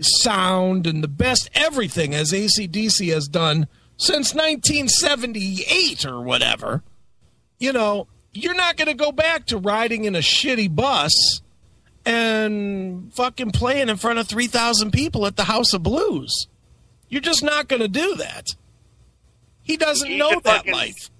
sound 0.00 0.86
and 0.86 1.04
the 1.04 1.08
best 1.08 1.50
everything 1.54 2.14
as 2.14 2.32
ACDC 2.32 3.12
has 3.12 3.28
done 3.28 3.68
since 3.96 4.32
1978 4.34 6.06
or 6.06 6.20
whatever, 6.22 6.82
you 7.58 7.72
know, 7.72 8.06
you're 8.32 8.54
not 8.54 8.76
going 8.76 8.88
to 8.88 8.94
go 8.94 9.12
back 9.12 9.46
to 9.46 9.56
riding 9.58 10.04
in 10.04 10.14
a 10.14 10.20
shitty 10.20 10.74
bus 10.74 11.40
and 12.06 13.12
fucking 13.14 13.50
playing 13.52 13.88
in 13.88 13.96
front 13.96 14.18
of 14.18 14.28
3,000 14.28 14.90
people 14.90 15.26
at 15.26 15.36
the 15.36 15.44
House 15.44 15.72
of 15.72 15.82
Blues. 15.82 16.46
You're 17.08 17.20
just 17.20 17.42
not 17.42 17.68
going 17.68 17.82
to 17.82 17.88
do 17.88 18.14
that. 18.16 18.46
He 19.62 19.76
doesn't 19.76 20.08
He 20.08 20.16
know 20.18 20.30
that 20.30 20.42
fucking- 20.58 20.72
life. 20.72 21.10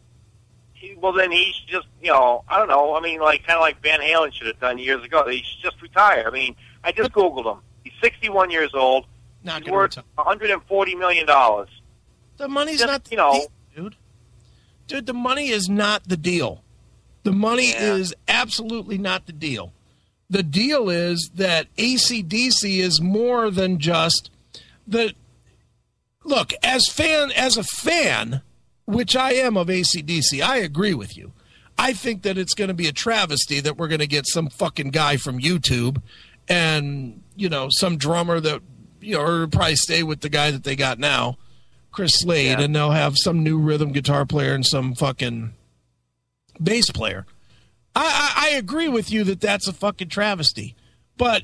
He- 0.72 0.94
well, 0.94 1.12
then 1.12 1.30
he's 1.30 1.54
just, 1.66 1.86
you 2.00 2.10
know, 2.10 2.42
I 2.48 2.58
don't 2.58 2.68
know. 2.68 2.94
I 2.94 3.00
mean, 3.00 3.20
like 3.20 3.46
kind 3.46 3.56
of 3.56 3.60
like 3.60 3.82
Van 3.82 4.00
Halen 4.00 4.32
should 4.32 4.46
have 4.46 4.58
done 4.60 4.78
years 4.78 5.04
ago. 5.04 5.28
He 5.28 5.38
should 5.42 5.62
just 5.62 5.82
retire. 5.82 6.24
I 6.26 6.30
mean, 6.30 6.56
I 6.82 6.92
just 6.92 7.12
googled 7.12 7.44
him. 7.52 7.60
He's 7.84 7.92
61 8.02 8.50
years 8.50 8.70
old. 8.74 9.06
Not 9.44 9.62
He's 9.64 9.70
worth 9.70 9.92
to 9.92 10.04
140 10.14 10.94
million 10.94 11.26
dollars. 11.26 11.68
The 12.38 12.48
money's 12.48 12.78
just, 12.78 12.90
not 12.90 13.04
the 13.04 13.10
you 13.10 13.16
know- 13.18 13.32
deal, 13.32 13.52
dude. 13.84 13.96
Dude, 14.86 15.06
the 15.06 15.14
money 15.14 15.48
is 15.50 15.68
not 15.68 16.08
the 16.08 16.16
deal. 16.16 16.62
The 17.22 17.32
money 17.32 17.70
Yeah. 17.70 17.94
is 17.94 18.14
absolutely 18.28 18.98
not 18.98 19.26
the 19.26 19.32
deal. 19.32 19.72
The 20.28 20.42
deal 20.42 20.88
is 20.88 21.30
that 21.34 21.66
ACDC 21.76 22.78
is 22.80 23.00
more 23.00 23.50
than 23.50 23.78
just 23.78 24.30
the 24.86 25.12
look 26.24 26.52
as 26.62 26.86
fan 26.90 27.30
as 27.32 27.56
a 27.56 27.64
fan, 27.64 28.42
which 28.86 29.16
I 29.16 29.32
am 29.32 29.56
of 29.56 29.68
ACDC. 29.68 30.40
I 30.42 30.58
agree 30.58 30.94
with 30.94 31.16
you. 31.16 31.32
I 31.78 31.92
think 31.94 32.22
that 32.22 32.36
it's 32.38 32.54
going 32.54 32.68
to 32.68 32.74
be 32.74 32.86
a 32.88 32.92
travesty 32.92 33.60
that 33.60 33.76
we're 33.76 33.88
going 33.88 34.00
to 34.00 34.06
get 34.06 34.26
some 34.26 34.48
fucking 34.48 34.90
guy 34.90 35.16
from 35.16 35.40
YouTube 35.40 36.00
and 36.48 37.22
you 37.36 37.48
know 37.48 37.68
some 37.70 37.96
drummer 37.96 38.38
that 38.40 38.60
you 39.00 39.14
know 39.14 39.22
or 39.22 39.46
probably 39.46 39.76
stay 39.76 40.02
with 40.02 40.20
the 40.20 40.28
guy 40.28 40.50
that 40.50 40.62
they 40.64 40.76
got 40.76 40.98
now, 40.98 41.38
Chris 41.90 42.12
Slade, 42.16 42.58
Yeah. 42.58 42.60
and 42.60 42.74
they'll 42.76 42.90
have 42.90 43.14
some 43.16 43.42
new 43.42 43.58
rhythm 43.58 43.92
guitar 43.92 44.26
player 44.26 44.54
and 44.54 44.64
some 44.66 44.94
fucking 44.94 45.54
bass 46.62 46.90
player. 46.90 47.26
I, 47.94 48.34
I, 48.36 48.46
I 48.46 48.56
agree 48.56 48.88
with 48.88 49.10
you 49.10 49.24
that 49.24 49.40
that's 49.40 49.66
a 49.68 49.72
fucking 49.72 50.08
travesty, 50.08 50.74
but 51.16 51.42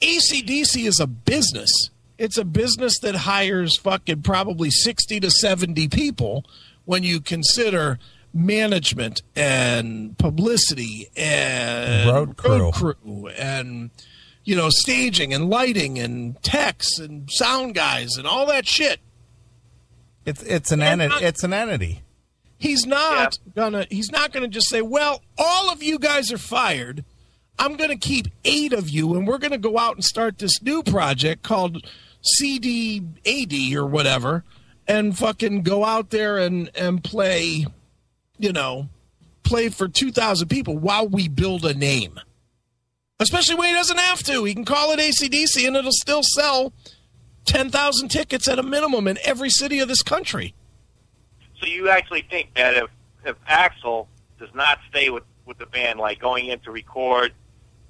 ACDC 0.00 0.86
is 0.86 0.98
a 1.00 1.06
business. 1.06 1.70
It's 2.18 2.38
a 2.38 2.44
business 2.44 2.98
that 3.00 3.14
hires 3.14 3.76
fucking 3.78 4.22
probably 4.22 4.70
60 4.70 5.20
to 5.20 5.30
70 5.30 5.88
people 5.88 6.44
when 6.84 7.02
you 7.02 7.20
consider 7.20 7.98
management 8.32 9.22
and 9.36 10.18
publicity 10.18 11.08
and 11.16 12.10
Road 12.10 12.36
crew. 12.36 12.70
crew 12.72 13.28
and 13.38 13.90
you 14.44 14.54
know 14.56 14.68
staging 14.70 15.32
and 15.32 15.48
lighting 15.48 15.98
and 15.98 16.40
techs 16.42 16.98
and 16.98 17.28
sound 17.30 17.74
guys 17.74 18.16
and 18.16 18.26
all 18.26 18.46
that 18.46 18.66
shit. 18.66 18.98
It's 20.26 20.42
it's 20.42 20.72
an 20.72 20.82
And 20.82 21.00
enti- 21.00 21.08
not- 21.08 21.22
it's 21.22 21.44
an 21.44 21.52
entity. 21.52 22.02
He's 22.58 22.86
not 22.86 23.38
gonna 23.54 23.86
he's 23.90 24.10
not 24.10 24.32
gonna 24.32 24.48
just 24.48 24.68
say, 24.68 24.80
Well, 24.82 25.22
all 25.36 25.70
of 25.70 25.82
you 25.82 25.98
guys 25.98 26.32
are 26.32 26.38
fired. 26.38 27.04
I'm 27.58 27.76
gonna 27.76 27.96
keep 27.96 28.26
eight 28.44 28.72
of 28.72 28.88
you 28.88 29.14
and 29.14 29.26
we're 29.26 29.38
gonna 29.38 29.58
go 29.58 29.78
out 29.78 29.94
and 29.94 30.04
start 30.04 30.38
this 30.38 30.62
new 30.62 30.82
project 30.82 31.42
called 31.42 31.86
CDAD 32.40 33.74
or 33.74 33.86
whatever 33.86 34.44
and 34.86 35.16
fucking 35.16 35.62
go 35.62 35.84
out 35.84 36.10
there 36.10 36.38
and, 36.38 36.70
and 36.74 37.02
play, 37.02 37.66
you 38.38 38.52
know, 38.52 38.88
play 39.42 39.68
for 39.68 39.88
two 39.88 40.10
thousand 40.10 40.48
people 40.48 40.76
while 40.78 41.08
we 41.08 41.28
build 41.28 41.64
a 41.64 41.74
name. 41.74 42.20
Especially 43.20 43.54
when 43.54 43.68
he 43.68 43.74
doesn't 43.74 43.98
have 44.00 44.22
to. 44.24 44.44
He 44.44 44.54
can 44.54 44.64
call 44.64 44.90
it 44.92 44.98
ACDC 44.98 45.66
and 45.66 45.76
it'll 45.76 45.92
still 45.92 46.22
sell 46.22 46.72
ten 47.44 47.70
thousand 47.70 48.08
tickets 48.08 48.48
at 48.48 48.58
a 48.58 48.62
minimum 48.62 49.06
in 49.06 49.18
every 49.24 49.50
city 49.50 49.80
of 49.80 49.88
this 49.88 50.02
country. 50.02 50.54
So 51.64 51.70
you 51.70 51.88
actually 51.88 52.22
think 52.22 52.54
that 52.56 52.74
if 52.74 52.90
if 53.24 53.36
Axl 53.46 54.06
does 54.38 54.50
not 54.54 54.78
stay 54.90 55.10
with 55.10 55.24
with 55.46 55.58
the 55.58 55.66
band, 55.66 55.98
like 55.98 56.20
going 56.20 56.46
in 56.46 56.58
to 56.60 56.70
record 56.70 57.32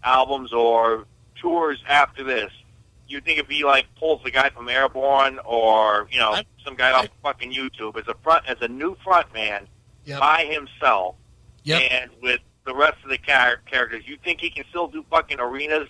albums 0.02 0.52
or 0.52 1.06
tours 1.40 1.82
after 1.88 2.22
this, 2.24 2.50
you 3.08 3.20
think 3.20 3.38
if 3.38 3.48
he 3.48 3.64
like 3.64 3.86
pulls 3.98 4.22
the 4.22 4.30
guy 4.30 4.50
from 4.50 4.68
Airborne 4.68 5.38
or 5.44 6.08
you 6.10 6.18
know 6.18 6.32
I- 6.32 6.44
some 6.64 6.74
guy 6.76 6.92
off 6.92 7.08
fucking 7.22 7.52
YouTube 7.52 7.96
as 8.00 8.06
a 8.08 8.14
front 8.22 8.46
as 8.46 8.56
a 8.60 8.68
new 8.68 8.96
front 9.04 9.32
man 9.34 9.66
Yep. 10.06 10.20
by 10.20 10.44
himself 10.44 11.16
Yep. 11.64 11.82
and 11.90 12.10
with 12.22 12.40
the 12.64 12.74
rest 12.74 12.96
of 13.04 13.10
the 13.10 13.18
char- 13.18 13.60
characters, 13.70 14.04
you 14.06 14.16
think 14.22 14.40
he 14.40 14.50
can 14.50 14.64
still 14.70 14.86
do 14.86 15.04
fucking 15.10 15.38
arenas, 15.40 15.88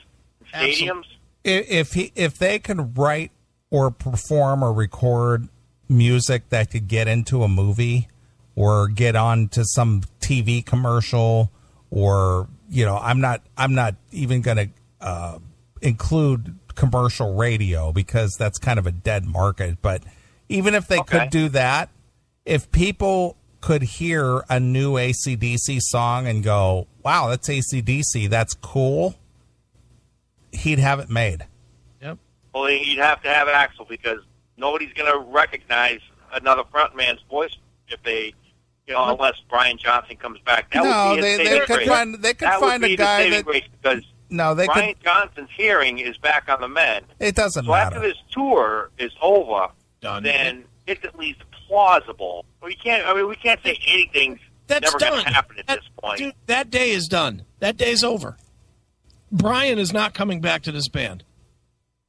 and 0.52 0.68
stadiums? 0.72 1.04
I- 1.44 1.48
If 1.68 1.92
he 1.92 2.12
if 2.14 2.38
they 2.38 2.58
could 2.58 2.96
write 2.96 3.30
or 3.70 3.90
perform 3.90 4.62
or 4.62 4.72
record 4.72 5.48
music 5.88 6.48
that 6.50 6.70
could 6.70 6.88
get 6.88 7.08
into 7.08 7.42
a 7.42 7.48
movie 7.48 8.08
or 8.56 8.88
get 8.88 9.16
on 9.16 9.48
to 9.48 9.64
some 9.64 10.02
TV 10.20 10.64
commercial 10.64 11.50
or 11.90 12.48
you 12.70 12.84
know 12.84 12.96
I'm 12.96 13.20
not 13.20 13.42
I'm 13.56 13.74
not 13.74 13.94
even 14.12 14.40
going 14.40 14.56
to 14.56 14.68
uh, 15.00 15.38
include 15.82 16.56
commercial 16.74 17.34
radio 17.34 17.92
because 17.92 18.34
that's 18.38 18.58
kind 18.58 18.78
of 18.78 18.86
a 18.86 18.92
dead 18.92 19.24
market 19.26 19.78
but 19.82 20.02
even 20.48 20.74
if 20.74 20.88
they 20.88 20.98
Okay. 21.00 21.20
could 21.20 21.30
do 21.30 21.48
that 21.50 21.90
if 22.44 22.70
people 22.72 23.36
could 23.60 23.82
hear 23.82 24.42
a 24.50 24.58
new 24.60 24.94
ACDC 24.94 25.78
song 25.80 26.26
and 26.26 26.42
go 26.42 26.86
wow 27.02 27.28
that's 27.28 27.48
ACDC 27.48 28.28
that's 28.28 28.54
cool 28.54 29.14
he'd 30.52 30.78
have 30.78 30.98
it 31.00 31.10
made 31.10 31.46
Yep. 32.00 32.18
Well, 32.54 32.70
you'd 32.70 32.98
have 32.98 33.22
to 33.22 33.28
have 33.28 33.48
Axl 33.48 33.88
because 33.88 34.18
nobody's 34.56 34.92
going 34.92 35.10
to 35.12 35.18
recognize 35.30 36.00
another 36.32 36.62
frontman's 36.72 37.20
voice 37.30 37.54
if 37.88 38.02
they, 38.02 38.32
you 38.86 38.94
know, 38.94 39.00
uh-huh. 39.02 39.12
unless 39.14 39.34
Brian 39.48 39.78
Johnson 39.78 40.16
comes 40.16 40.40
back. 40.40 40.72
That 40.72 40.84
No, 40.84 41.10
would 41.10 41.16
be 41.16 41.22
they- 41.22 41.36
they 41.44 41.58
could 41.60 41.68
grace. 41.76 41.88
find- 41.88 42.14
they 42.16 42.34
could 42.34 42.48
that 42.48 42.60
find 42.60 42.82
would 42.82 42.90
a 42.92 42.96
guy 42.96 43.16
the 43.16 43.22
saving 43.22 43.36
that- 43.38 43.44
grace 43.44 43.64
because 43.82 44.04
no 44.30 44.54
they 44.54 44.66
Brian 44.66 44.94
could 44.94 45.04
Johnson's 45.04 45.50
hearing 45.56 45.98
is 45.98 46.16
back 46.18 46.48
on 46.48 46.60
the 46.60 46.68
mend. 46.68 47.06
it 47.20 47.34
doesn't 47.36 47.64
So 47.66 47.74
after 47.74 47.96
matter 48.00 48.08
this 48.08 48.18
tour 48.32 48.90
is 48.98 49.12
over, 49.22 49.68
Done. 50.00 50.22
then 50.24 50.64
it's 50.86 51.04
at 51.04 51.16
least 51.18 51.40
plausible. 51.68 52.44
We 52.62 52.74
can't. 52.74 53.06
I 53.06 53.14
mean, 53.14 53.28
we 53.28 53.36
can't 53.36 53.60
say 53.62 53.78
anything's 53.86 54.40
That's 54.66 54.84
never 54.92 54.98
going 54.98 55.24
to 55.24 55.30
happen 55.30 55.58
at 55.58 55.66
That- 55.66 55.80
this 55.80 55.88
point. 56.02 56.18
Dude, 56.18 56.34
that 56.46 56.70
day 56.70 56.90
is 56.90 57.06
done. 57.06 57.44
That 57.60 57.76
day's 57.76 58.02
over. 58.02 58.36
Brian 59.30 59.78
is 59.78 59.92
not 59.92 60.14
coming 60.14 60.40
back 60.40 60.62
to 60.62 60.72
this 60.72 60.88
band. 60.88 61.24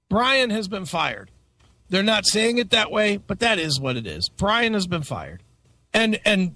Brian 0.09 0.49
has 0.51 0.67
been 0.67 0.85
fired. 0.85 1.31
They're 1.89 2.03
not 2.03 2.25
saying 2.25 2.57
it 2.57 2.71
that 2.71 2.91
way, 2.91 3.17
but 3.17 3.39
that 3.39 3.59
is 3.59 3.79
what 3.79 3.95
it 3.95 4.07
is. 4.07 4.29
Brian 4.29 4.73
has 4.73 4.87
been 4.87 5.03
fired. 5.03 5.43
And 5.93 6.19
and 6.25 6.55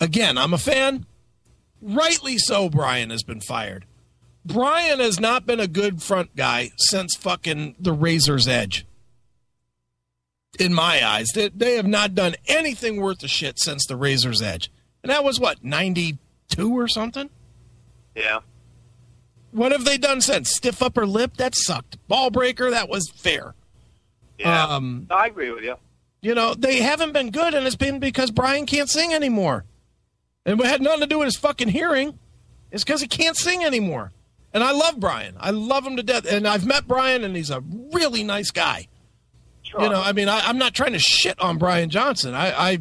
again, 0.00 0.36
I'm 0.38 0.52
a 0.52 0.58
fan. 0.58 1.06
Rightly 1.80 2.38
so, 2.38 2.68
Brian 2.68 3.10
has 3.10 3.22
been 3.22 3.40
fired. 3.40 3.86
Brian 4.44 5.00
has 5.00 5.18
not 5.18 5.46
been 5.46 5.60
a 5.60 5.66
good 5.66 6.02
front 6.02 6.36
guy 6.36 6.70
since 6.76 7.16
fucking 7.16 7.76
the 7.78 7.92
Razor's 7.92 8.46
Edge. 8.46 8.86
In 10.58 10.72
my 10.72 11.04
eyes, 11.04 11.28
they, 11.34 11.48
they 11.48 11.76
have 11.76 11.86
not 11.86 12.14
done 12.14 12.36
anything 12.46 13.00
worth 13.00 13.22
a 13.24 13.28
shit 13.28 13.58
since 13.58 13.86
the 13.86 13.96
Razor's 13.96 14.40
Edge. 14.42 14.70
And 15.02 15.10
that 15.10 15.24
was 15.24 15.40
what, 15.40 15.64
92 15.64 16.78
or 16.78 16.88
something? 16.88 17.30
yeah. 18.14 18.40
What 19.50 19.70
have 19.70 19.84
they 19.84 19.98
done 19.98 20.20
since? 20.20 20.50
Stiff 20.50 20.82
upper 20.82 21.06
lip? 21.06 21.36
That 21.36 21.54
sucked. 21.54 21.96
Ball 22.08 22.30
breaker? 22.30 22.70
That 22.70 22.88
was 22.88 23.08
fair. 23.14 23.54
Yeah. 24.38 24.66
Um, 24.66 25.06
I 25.10 25.26
agree 25.26 25.50
with 25.50 25.64
you. 25.64 25.76
You 26.20 26.34
know, 26.34 26.54
they 26.54 26.80
haven't 26.80 27.12
been 27.12 27.30
good, 27.30 27.54
and 27.54 27.66
it's 27.66 27.76
been 27.76 27.98
because 27.98 28.30
Brian 28.30 28.66
can't 28.66 28.88
sing 28.88 29.12
anymore. 29.12 29.64
And 30.46 30.58
it 30.60 30.66
had 30.66 30.80
nothing 30.80 31.00
to 31.00 31.06
do 31.06 31.18
with 31.18 31.26
his 31.26 31.36
fucking 31.36 31.68
hearing. 31.68 32.18
It's 32.70 32.82
because 32.82 33.00
he 33.00 33.08
can't 33.08 33.36
sing 33.36 33.64
anymore. 33.64 34.12
And 34.52 34.62
I 34.62 34.72
love 34.72 34.98
Brian. 34.98 35.36
I 35.38 35.50
love 35.50 35.86
him 35.86 35.96
to 35.96 36.02
death. 36.02 36.26
And 36.26 36.46
I've 36.46 36.64
met 36.66 36.86
Brian, 36.88 37.24
and 37.24 37.36
he's 37.36 37.50
a 37.50 37.60
really 37.60 38.22
nice 38.24 38.50
guy. 38.50 38.88
Sure. 39.62 39.82
You 39.82 39.88
know, 39.88 40.00
I 40.00 40.12
mean, 40.12 40.28
I, 40.28 40.40
I'm 40.40 40.58
not 40.58 40.74
trying 40.74 40.92
to 40.92 40.98
shit 40.98 41.38
on 41.40 41.58
Brian 41.58 41.90
Johnson. 41.90 42.34
I, 42.34 42.72
I, 42.72 42.78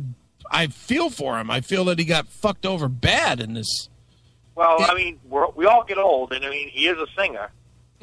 I 0.49 0.67
feel 0.67 1.09
for 1.09 1.39
him. 1.39 1.49
I 1.51 1.61
feel 1.61 1.85
that 1.85 1.99
he 1.99 2.05
got 2.05 2.27
fucked 2.27 2.65
over 2.65 2.87
bad 2.87 3.39
in 3.39 3.53
this. 3.55 3.89
well. 4.55 4.77
I 4.81 4.93
mean, 4.93 5.19
we're, 5.27 5.49
we 5.49 5.65
all 5.65 5.83
get 5.83 5.97
old, 5.97 6.31
and 6.31 6.45
I 6.45 6.49
mean, 6.49 6.69
he 6.69 6.87
is 6.87 6.97
a 6.97 7.07
singer. 7.17 7.49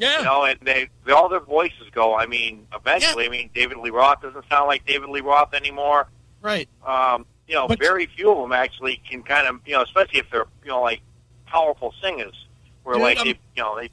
Yeah. 0.01 0.17
You 0.19 0.25
know, 0.25 0.43
and 0.45 0.59
they, 0.63 0.89
all 1.13 1.29
their 1.29 1.39
voices 1.39 1.89
go. 1.93 2.15
I 2.15 2.25
mean, 2.25 2.65
eventually, 2.73 3.25
I 3.25 3.29
mean, 3.29 3.49
David 3.53 3.77
Lee 3.77 3.91
Roth 3.91 4.21
doesn't 4.21 4.45
sound 4.49 4.67
like 4.67 4.85
David 4.85 5.09
Lee 5.09 5.21
Roth 5.21 5.53
anymore. 5.53 6.07
right. 6.41 6.67
Um, 6.85 7.25
you 7.47 7.55
know, 7.55 7.67
But- 7.67 7.79
very 7.79 8.05
few 8.07 8.31
of 8.31 8.37
them 8.39 8.51
actually 8.53 8.99
can 9.09 9.21
kind 9.23 9.45
of, 9.47 9.59
you 9.65 9.73
know, 9.73 9.83
especially 9.83 10.19
if 10.19 10.29
they're, 10.31 10.45
you 10.63 10.69
know, 10.71 10.81
like 10.81 11.01
powerful 11.45 11.93
singers, 12.01 12.47
where 12.83 12.95
Dude, 12.95 13.03
like 13.03 13.17
I'm- 13.17 13.27
they, 13.27 13.39
you 13.55 13.63
know, 13.63 13.75
they 13.77 13.89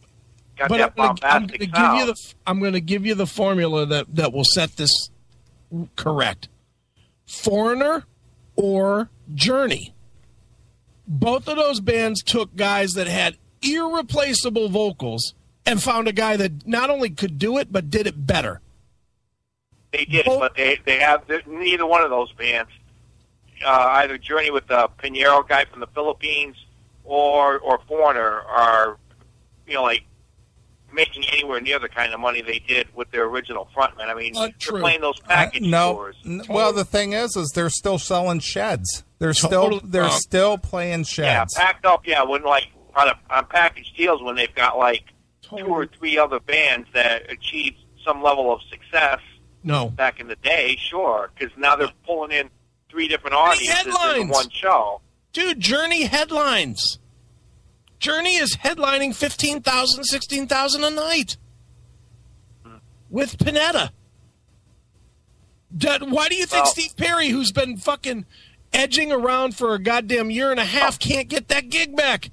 got 0.57 0.69
that 0.71 0.81
I'm 0.81 0.93
gonna, 0.97 1.09
I'm 1.11 1.17
bombastic 1.17 1.61
gonna 1.61 1.73
sound. 1.75 1.99
give 1.99 2.07
you 2.09 2.15
the 2.15 2.35
I'm 2.47 2.61
going 2.61 2.73
to 2.75 2.81
give 2.81 3.05
you 3.05 3.15
the 3.17 3.27
formula 3.27 3.85
that 3.87 4.07
that 4.15 4.33
will 4.33 4.45
set 4.45 4.77
this 4.77 5.11
correct. 5.97 6.49
Foreigner 7.27 8.05
or 8.57 9.11
Journey. 9.35 9.93
Both 11.07 11.49
of 11.49 11.57
those 11.57 11.81
bands 11.81 12.23
took 12.23 12.55
guys 12.57 12.93
that 12.93 13.07
had 13.09 13.37
irreplaceable 13.63 14.69
vocals 14.69 15.35
and 15.69 15.83
found 15.83 16.09
a 16.09 16.13
guy 16.13 16.37
that 16.37 16.67
not 16.67 16.91
only 16.91 17.11
could 17.11 17.39
do 17.39 17.59
it 17.59 17.71
but 17.73 17.91
did 17.91 18.07
it 18.07 18.27
better. 18.27 18.61
They 19.93 20.05
did, 20.05 20.27
Both- 20.27 20.41
but 20.41 20.55
they 20.57 20.79
they 20.85 20.99
have 20.99 21.23
neither 21.47 21.87
one 21.87 22.03
of 22.03 22.11
those 22.11 22.33
bands. 22.33 22.71
Uh, 23.65 23.87
either 24.03 24.19
Journey 24.19 24.51
with 24.51 24.67
the 24.69 24.89
Pineda 24.99 25.43
guy 25.49 25.65
from 25.65 25.81
the 25.81 25.87
Philippines 25.89 26.57
or 27.05 27.59
or 27.59 27.79
Foreigner 27.89 28.41
are, 28.43 28.99
you 29.67 29.75
know, 29.75 29.83
like 29.83 30.03
making 30.93 31.25
anywhere 31.33 31.61
near 31.61 31.79
the 31.79 31.89
kind 31.89 32.13
of 32.15 32.21
money 32.21 32.41
they 32.41 32.61
did 32.61 32.87
with 32.95 33.11
their 33.11 33.25
original 33.25 33.69
frontman. 33.77 34.09
I 34.09 34.15
mean, 34.15 34.33
Not 34.33 34.59
true. 34.59 34.73
they're 34.75 34.83
playing 34.83 35.01
those 35.03 35.19
Uh, 35.25 35.29
package 35.29 35.63
no. 35.63 35.93
tours. 35.95 36.17
N- 36.25 36.43
Well, 36.49 36.73
the 36.73 36.85
thing 36.85 37.13
is, 37.13 37.37
is 37.37 37.51
they're 37.55 37.69
still 37.69 37.99
selling 37.99 38.41
sheds. 38.41 39.05
They're 39.19 39.35
still 39.35 39.81
they're 39.85 40.03
wrong. 40.03 40.11
still 40.13 40.57
playing 40.59 41.05
sheds. 41.05 41.55
Yeah, 41.57 41.63
packed 41.65 41.85
up. 41.85 42.07
Yeah, 42.07 42.23
when 42.25 42.43
like 42.43 42.69
on 42.95 43.09
a, 43.09 43.19
on 43.31 43.47
package 43.47 43.93
deals 43.97 44.23
when 44.23 44.37
they've 44.37 44.55
got 44.55 44.79
like 44.79 45.05
two 45.49 45.67
or 45.67 45.87
three 45.87 46.19
other 46.19 46.41
bands 46.41 46.89
that 46.95 47.31
achieved 47.31 47.77
some 48.05 48.23
level 48.23 48.53
of 48.53 48.61
success 48.71 49.21
No. 49.65 49.91
back 49.91 50.21
in 50.21 50.29
the 50.29 50.37
day, 50.37 50.77
sure, 50.79 51.31
because 51.37 51.57
now 51.57 51.77
they're 51.77 51.93
pulling 52.07 52.33
in 52.33 52.51
three 52.91 53.09
different 53.09 53.37
audiences 53.37 53.87
in 54.17 54.29
one 54.29 54.51
show. 54.51 55.01
Dude, 55.33 55.61
Journey 55.61 56.05
headlines. 56.05 56.99
Journey 57.99 58.37
is 58.37 58.57
headlining 58.57 59.15
15,000, 59.15 60.05
16,000 60.05 60.85
a 60.85 60.91
night 60.91 61.37
hmm. 62.65 62.77
with 63.11 63.39
Pineda. 63.39 63.93
Why 65.71 66.29
do 66.29 66.35
you 66.35 66.47
think 66.47 66.65
Well- 66.65 66.73
Steve 66.73 66.97
Perry, 66.97 67.29
who's 67.29 67.53
been 67.53 67.77
fucking 67.77 68.25
edging 68.73 69.13
around 69.13 69.57
for 69.57 69.75
a 69.75 69.79
goddamn 69.79 70.31
year 70.31 70.51
and 70.51 70.61
a 70.61 70.65
half, 70.65 70.95
oh. 70.95 70.99
can't 71.07 71.29
get 71.29 71.49
that 71.49 71.69
gig 71.69 71.97
back? 71.97 72.31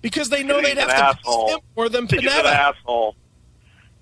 Because 0.00 0.28
they 0.28 0.42
know 0.42 0.60
they'd 0.60 0.78
have 0.78 0.88
to 0.88 0.96
asshole. 0.96 1.48
him 1.48 1.60
more 1.76 1.88
than 1.88 2.06
He's 2.06 2.22
an 2.22 2.46
asshole. 2.46 3.16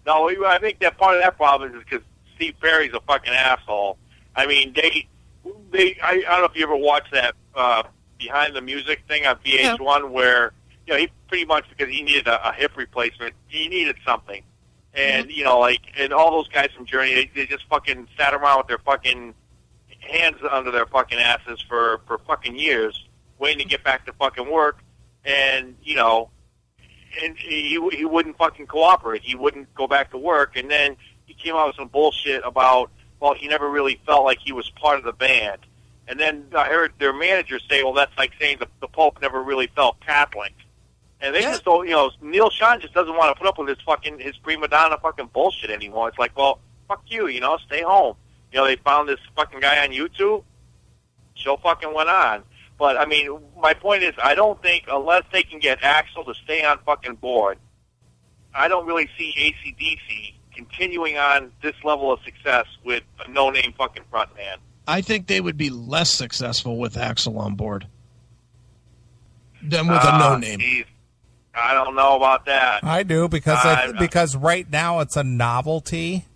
No, 0.04 0.28
I 0.46 0.58
think 0.58 0.78
that 0.80 0.98
part 0.98 1.16
of 1.16 1.22
that 1.22 1.36
problem 1.36 1.74
is 1.74 1.82
because 1.82 2.04
Steve 2.36 2.54
Perry's 2.60 2.92
a 2.94 3.00
fucking 3.00 3.32
asshole. 3.32 3.98
I 4.36 4.46
mean, 4.46 4.72
they, 4.74 5.08
they. 5.70 5.98
I, 6.02 6.10
I 6.10 6.20
don't 6.20 6.40
know 6.40 6.44
if 6.44 6.54
you 6.54 6.62
ever 6.62 6.76
watched 6.76 7.12
that 7.12 7.34
uh, 7.54 7.82
behind 8.18 8.54
the 8.54 8.60
music 8.60 9.02
thing 9.08 9.26
on 9.26 9.36
VH1, 9.36 10.10
where 10.10 10.52
you 10.86 10.92
know 10.92 10.98
he 11.00 11.08
pretty 11.28 11.44
much 11.44 11.64
because 11.70 11.92
he 11.92 12.02
needed 12.02 12.28
a, 12.28 12.50
a 12.50 12.52
hip 12.52 12.76
replacement, 12.76 13.34
he 13.48 13.66
needed 13.68 13.96
something, 14.04 14.42
and 14.94 15.30
you 15.30 15.42
know, 15.42 15.58
like, 15.58 15.80
and 15.98 16.12
all 16.12 16.30
those 16.30 16.48
guys 16.48 16.70
from 16.76 16.86
Journey, 16.86 17.14
they, 17.14 17.30
they 17.34 17.46
just 17.46 17.64
fucking 17.68 18.06
sat 18.16 18.34
around 18.34 18.58
with 18.58 18.66
their 18.68 18.78
fucking 18.78 19.34
hands 20.00 20.36
under 20.50 20.70
their 20.70 20.86
fucking 20.86 21.18
asses 21.18 21.60
for 21.68 22.00
for 22.06 22.18
fucking 22.18 22.56
years, 22.56 23.08
waiting 23.38 23.58
to 23.58 23.64
get 23.64 23.82
back 23.82 24.06
to 24.06 24.12
fucking 24.12 24.48
work, 24.48 24.78
and 25.26 25.74
you 25.82 25.96
know, 25.96 26.30
and 27.22 27.36
he 27.36 27.78
he 27.92 28.04
wouldn't 28.04 28.38
fucking 28.38 28.66
cooperate. 28.66 29.22
He 29.22 29.34
wouldn't 29.34 29.74
go 29.74 29.86
back 29.86 30.10
to 30.12 30.18
work, 30.18 30.56
and 30.56 30.70
then 30.70 30.96
he 31.26 31.34
came 31.34 31.54
out 31.54 31.66
with 31.68 31.76
some 31.76 31.88
bullshit 31.88 32.42
about 32.44 32.90
well, 33.20 33.34
he 33.34 33.48
never 33.48 33.68
really 33.68 34.00
felt 34.06 34.24
like 34.24 34.38
he 34.38 34.52
was 34.52 34.68
part 34.70 34.98
of 34.98 35.04
the 35.04 35.12
band. 35.12 35.58
And 36.06 36.20
then 36.20 36.46
I 36.56 36.66
heard 36.68 36.92
their 36.98 37.12
manager 37.14 37.58
say, 37.68 37.82
well, 37.82 37.94
that's 37.94 38.16
like 38.18 38.32
saying 38.38 38.58
the, 38.60 38.68
the 38.80 38.86
Pope 38.88 39.20
never 39.22 39.42
really 39.42 39.68
felt 39.74 39.98
Catholic. 40.00 40.52
And 41.20 41.34
they 41.34 41.40
Yeah. 41.40 41.52
just 41.52 41.64
don't, 41.64 41.86
you 41.88 41.94
know, 41.94 42.10
Neal 42.20 42.50
Schon 42.50 42.80
just 42.80 42.92
doesn't 42.92 43.16
want 43.16 43.34
to 43.34 43.40
put 43.40 43.48
up 43.48 43.58
with 43.58 43.68
his 43.68 43.78
fucking 43.86 44.18
his 44.20 44.36
prima 44.36 44.68
donna 44.68 44.98
fucking 45.02 45.30
bullshit 45.32 45.70
anymore. 45.70 46.08
It's 46.10 46.18
like, 46.18 46.36
well, 46.36 46.60
fuck 46.88 47.02
you, 47.06 47.26
you 47.28 47.40
know, 47.40 47.56
stay 47.66 47.82
home. 47.82 48.16
You 48.52 48.58
know, 48.60 48.66
they 48.66 48.76
found 48.76 49.08
this 49.08 49.18
fucking 49.34 49.60
guy 49.60 49.82
on 49.82 49.90
YouTube. 49.92 50.44
Show 51.34 51.56
fucking 51.56 51.92
went 51.92 52.08
on. 52.10 52.42
But 52.78 52.96
I 52.98 53.06
mean, 53.06 53.38
my 53.60 53.72
point 53.74 54.02
is, 54.02 54.12
I 54.22 54.34
don't 54.34 54.60
think 54.62 54.84
unless 54.88 55.22
they 55.32 55.42
can 55.42 55.58
get 55.60 55.80
Axl 55.80 56.26
to 56.26 56.34
stay 56.44 56.62
on 56.64 56.78
fucking 56.84 57.16
board, 57.16 57.58
I 58.54 58.68
don't 58.68 58.86
really 58.86 59.08
see 59.16 59.32
ACDC 59.38 60.34
continuing 60.54 61.16
on 61.18 61.52
this 61.62 61.74
level 61.84 62.12
of 62.12 62.20
success 62.24 62.66
with 62.84 63.02
a 63.26 63.30
no-name 63.30 63.74
fucking 63.76 64.04
frontman. 64.12 64.56
I 64.86 65.00
think 65.00 65.26
they 65.26 65.40
would 65.40 65.56
be 65.56 65.68
less 65.70 66.10
successful 66.10 66.78
with 66.78 66.94
Axl 66.94 67.38
on 67.38 67.54
board 67.54 67.86
than 69.62 69.86
with 69.88 69.96
a 69.98 70.12
Ah, 70.14 70.18
no 70.32 70.36
name. 70.38 70.60
geez. 70.60 70.84
I 71.54 71.72
don't 71.74 71.94
know 71.96 72.16
about 72.16 72.44
that. 72.46 72.84
I 72.84 73.02
do 73.02 73.28
because 73.28 73.58
I, 73.64 73.84
I'm 73.84 73.96
because 73.96 74.36
right 74.36 74.70
now 74.70 75.00
it's 75.00 75.16
a 75.16 75.24
novelty, 75.24 76.26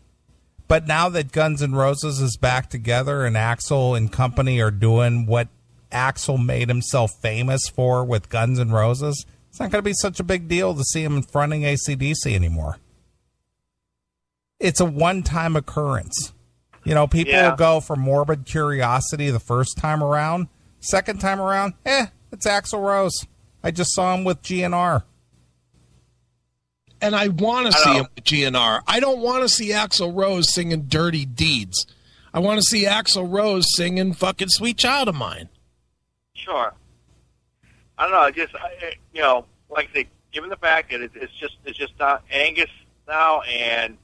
but 0.67 0.87
now 0.87 1.11
that 1.11 1.31
Guns 1.33 1.63
N' 1.63 1.73
Roses 1.75 2.21
is 2.21 2.37
back 2.39 2.71
together 2.71 3.27
and 3.27 3.37
Axl 3.37 3.95
and 3.97 4.11
company 4.11 4.61
are 4.63 4.71
doing 4.71 5.27
what 5.27 5.49
Axl 5.91 6.43
made 6.45 6.69
himself 6.69 7.13
famous 7.21 7.63
for 7.69 8.05
with 8.05 8.29
Guns 8.29 8.59
N' 8.59 8.71
Roses, 8.71 9.25
it's 9.49 9.59
not 9.61 9.71
going 9.71 9.83
to 9.83 9.89
be 9.89 9.95
such 9.95 10.21
a 10.21 10.25
big 10.25 10.47
deal 10.49 10.75
to 10.75 10.85
see 10.85 11.03
him 11.03 11.23
fronting 11.23 11.63
ACDC 11.63 12.35
anymore. 12.35 12.79
It's 14.59 14.81
a 14.81 14.85
one-time 14.85 15.57
occurrence. 15.57 16.33
You 16.85 16.95
know, 16.95 17.07
people 17.07 17.33
Yeah. 17.33 17.51
will 17.51 17.57
go 17.57 17.81
for 17.81 17.97
morbid 17.97 18.47
curiosity 18.47 19.31
the 19.31 19.41
first 19.41 19.77
time 19.77 20.03
around. 20.03 20.49
Second 20.81 21.21
time 21.21 21.41
around, 21.41 21.75
eh, 21.85 22.07
it's 22.33 22.47
Axl 22.47 22.81
Rose. 22.83 23.27
I 23.63 23.71
just 23.71 23.93
saw 23.95 24.15
him 24.15 24.25
with 24.25 24.43
GNR. 24.43 25.05
and 27.03 27.17
I 27.17 27.29
want 27.29 27.65
to 27.67 27.73
see 27.73 27.95
him 27.95 28.07
with 28.15 28.25
GNR. 28.25 28.83
I 28.87 29.01
don't 29.01 29.21
want 29.21 29.43
to 29.43 29.49
see 29.49 29.71
Axl 29.71 30.15
Rose 30.15 30.53
singing 30.53 30.83
"Dirty 30.83 31.25
Deeds." 31.25 31.87
I 32.35 32.41
want 32.41 32.59
to 32.61 32.63
see 32.63 32.85
Axl 32.85 33.27
Rose 33.27 33.65
singing 33.75 34.13
"Fucking 34.13 34.51
Sweet 34.51 34.77
Child 34.77 35.09
of 35.09 35.15
Mine." 35.15 35.49
Sure. 36.45 36.73
I 37.99 38.03
don't 38.05 38.13
know. 38.13 38.21
I 38.21 38.31
just, 38.31 38.55
I, 38.55 38.95
you 39.13 39.21
know, 39.21 39.45
like 39.69 39.91
I 39.91 40.01
say, 40.01 40.09
given 40.33 40.49
the 40.49 40.57
fact 40.57 40.91
that 40.91 41.01
it, 41.01 41.11
it's 41.15 41.33
just, 41.35 41.57
it's 41.65 41.79
just 41.79 41.93
not 41.99 42.23
Angus 42.31 42.71
now, 43.07 43.43
and 43.43 43.99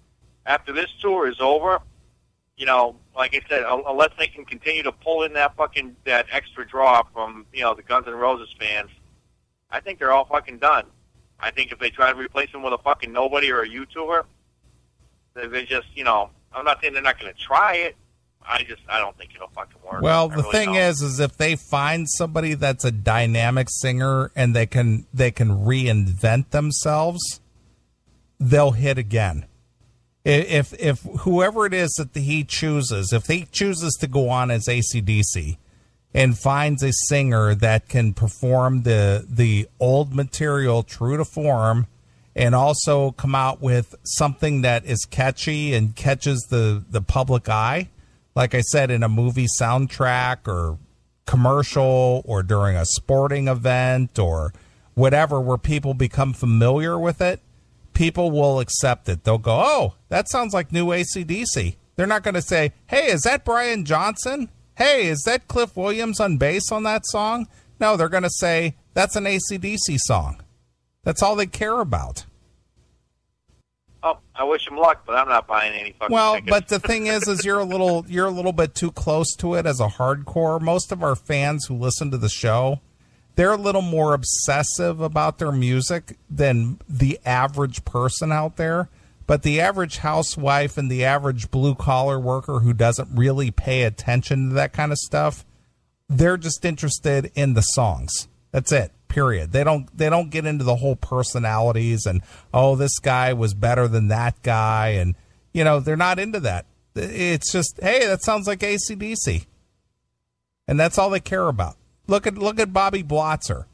after 0.44 0.72
this 0.72 0.90
tour 1.00 1.28
is 1.28 1.40
over, 1.40 1.80
you 2.56 2.66
know, 2.66 2.96
like 3.14 3.34
I 3.34 3.40
said, 3.48 3.64
unless 3.68 4.10
they 4.18 4.26
can 4.26 4.44
continue 4.44 4.82
to 4.82 4.92
pull 4.92 5.22
in 5.22 5.32
that 5.34 5.56
fucking 5.56 5.96
that 6.04 6.26
extra 6.32 6.66
draw 6.66 7.02
from, 7.12 7.46
you 7.52 7.62
know, 7.62 7.74
the 7.74 7.82
Guns 7.82 8.06
N' 8.06 8.14
Roses 8.14 8.54
fans, 8.58 8.90
I 9.70 9.80
think 9.80 9.98
they're 9.98 10.12
all 10.12 10.24
fucking 10.24 10.58
done. 10.58 10.86
I 11.38 11.50
think 11.50 11.72
if 11.72 11.78
they 11.78 11.90
try 11.90 12.12
to 12.12 12.18
replace 12.18 12.50
them 12.52 12.62
with 12.62 12.72
a 12.72 12.78
fucking 12.78 13.12
nobody 13.12 13.50
or 13.50 13.62
a 13.62 13.68
U 13.68 13.84
tour, 13.86 14.24
they, 15.34 15.46
they 15.46 15.64
just, 15.64 15.88
you 15.94 16.04
know, 16.04 16.30
I'm 16.52 16.64
not 16.64 16.80
saying 16.80 16.94
they're 16.94 17.02
not 17.02 17.20
going 17.20 17.32
to 17.32 17.38
try 17.38 17.74
it. 17.76 17.96
I 18.48 18.62
just 18.62 18.82
I 18.88 18.98
don't 19.00 19.16
think 19.18 19.34
it'll 19.34 19.48
fucking 19.48 19.80
work. 19.84 20.02
Well, 20.02 20.30
I 20.30 20.36
the 20.36 20.42
really 20.42 20.52
thing 20.52 20.66
don't. 20.74 20.82
is, 20.82 21.02
is 21.02 21.20
if 21.20 21.36
they 21.36 21.56
find 21.56 22.08
somebody 22.08 22.54
that's 22.54 22.84
a 22.84 22.92
dynamic 22.92 23.68
singer 23.70 24.30
and 24.36 24.54
they 24.54 24.66
can 24.66 25.06
they 25.12 25.30
can 25.30 25.48
reinvent 25.48 26.50
themselves, 26.50 27.40
they'll 28.38 28.72
hit 28.72 28.98
again. 28.98 29.46
If 30.24 30.72
if 30.80 31.02
whoever 31.20 31.66
it 31.66 31.74
is 31.74 31.92
that 31.94 32.18
he 32.18 32.44
chooses, 32.44 33.12
if 33.12 33.26
he 33.26 33.46
chooses 33.50 33.94
to 34.00 34.06
go 34.06 34.28
on 34.28 34.50
as 34.50 34.66
ACDC 34.66 35.56
and 36.14 36.38
finds 36.38 36.82
a 36.82 36.92
singer 37.08 37.54
that 37.54 37.88
can 37.88 38.14
perform 38.14 38.82
the 38.82 39.26
the 39.28 39.68
old 39.78 40.14
material 40.14 40.82
true 40.82 41.16
to 41.16 41.24
form 41.24 41.86
and 42.34 42.54
also 42.54 43.12
come 43.12 43.34
out 43.34 43.60
with 43.60 43.94
something 44.04 44.62
that 44.62 44.84
is 44.84 45.04
catchy 45.04 45.74
and 45.74 45.96
catches 45.96 46.40
the 46.50 46.84
the 46.90 47.02
public 47.02 47.48
eye 47.48 47.88
like 48.36 48.54
i 48.54 48.60
said 48.60 48.90
in 48.90 49.02
a 49.02 49.08
movie 49.08 49.48
soundtrack 49.60 50.46
or 50.46 50.78
commercial 51.26 52.22
or 52.24 52.44
during 52.44 52.76
a 52.76 52.84
sporting 52.84 53.48
event 53.48 54.16
or 54.16 54.52
whatever 54.94 55.40
where 55.40 55.58
people 55.58 55.92
become 55.94 56.32
familiar 56.32 56.96
with 56.96 57.20
it 57.20 57.40
people 57.94 58.30
will 58.30 58.60
accept 58.60 59.08
it. 59.08 59.24
They'll 59.24 59.38
go 59.38 59.60
oh 59.64 59.94
that 60.08 60.28
sounds 60.28 60.54
like 60.54 60.70
new 60.70 60.86
acdc 60.88 61.76
they're 61.96 62.06
not 62.06 62.22
going 62.22 62.34
to 62.34 62.42
say 62.42 62.72
hey 62.86 63.06
is 63.06 63.22
that 63.22 63.44
brian 63.44 63.84
johnson? 63.84 64.50
Hey 64.76 65.06
is 65.06 65.22
that 65.22 65.48
cliff 65.48 65.76
williams 65.76 66.20
on 66.20 66.36
bass 66.36 66.70
on 66.70 66.84
that 66.84 67.06
song? 67.06 67.48
No 67.80 67.96
they're 67.96 68.08
going 68.08 68.22
to 68.22 68.30
say 68.30 68.76
that's 68.94 69.16
an 69.16 69.24
acdc 69.24 69.98
song. 69.98 70.42
That's 71.02 71.22
all 71.22 71.36
they 71.36 71.46
care 71.46 71.80
about 71.80 72.24
I 74.38 74.44
wish 74.44 74.68
him 74.68 74.76
luck, 74.76 75.02
but 75.06 75.14
I'm 75.16 75.28
not 75.28 75.46
buying 75.46 75.72
any 75.74 75.92
fucking 75.92 76.12
Well, 76.14 76.34
tickets. 76.34 76.50
but 76.50 76.68
the 76.68 76.78
thing 76.78 77.06
is, 77.06 77.26
is 77.28 77.44
you're 77.44 77.58
a 77.60 77.64
little 77.74 78.04
you're 78.08 78.26
a 78.26 78.30
little 78.30 78.52
bit 78.52 78.74
too 78.74 78.92
close 78.92 79.34
to 79.36 79.54
it 79.54 79.66
as 79.66 79.80
a 79.80 79.88
hardcore. 79.88 80.60
Most 80.60 80.92
of 80.92 81.02
our 81.02 81.16
fans 81.16 81.66
who 81.66 81.74
listen 81.76 82.10
to 82.10 82.18
the 82.18 82.28
show, 82.28 82.80
they're 83.36 83.52
a 83.52 83.56
little 83.56 83.82
more 83.82 84.14
obsessive 84.14 85.00
about 85.00 85.38
their 85.38 85.52
music 85.52 86.16
than 86.30 86.78
the 86.88 87.18
average 87.24 87.84
person 87.84 88.30
out 88.32 88.56
there. 88.56 88.88
But 89.26 89.42
the 89.42 89.60
average 89.60 89.98
housewife 89.98 90.78
and 90.78 90.88
the 90.90 91.04
average 91.04 91.50
blue 91.50 91.74
collar 91.74 92.18
worker 92.20 92.60
who 92.60 92.72
doesn't 92.72 93.08
really 93.12 93.50
pay 93.50 93.82
attention 93.82 94.50
to 94.50 94.54
that 94.54 94.72
kind 94.72 94.92
of 94.92 94.98
stuff, 94.98 95.44
they're 96.08 96.36
just 96.36 96.64
interested 96.64 97.32
in 97.34 97.54
the 97.54 97.62
songs. 97.62 98.28
That's 98.52 98.70
it. 98.70 98.92
Period. 99.16 99.50
They 99.50 99.64
don't 99.64 99.88
they 99.96 100.10
don't 100.10 100.28
get 100.28 100.44
into 100.44 100.62
the 100.62 100.76
whole 100.76 100.94
personalities 100.94 102.04
and 102.04 102.20
oh 102.52 102.76
this 102.76 102.98
guy 102.98 103.32
was 103.32 103.54
better 103.54 103.88
than 103.88 104.08
that 104.08 104.42
guy 104.42 104.88
and 104.88 105.14
you 105.54 105.64
know 105.64 105.80
they're 105.80 105.96
not 105.96 106.18
into 106.18 106.38
that. 106.40 106.66
It's 106.94 107.50
just 107.50 107.80
hey 107.80 108.06
that 108.06 108.22
sounds 108.22 108.46
like 108.46 108.58
ACDC, 108.60 109.46
and 110.68 110.78
that's 110.78 110.98
all 110.98 111.08
they 111.08 111.20
care 111.20 111.48
about. 111.48 111.76
Look 112.06 112.26
at 112.26 112.36
look 112.36 112.60
at 112.60 112.74
Bobby 112.74 113.02
Blotzer. 113.02 113.64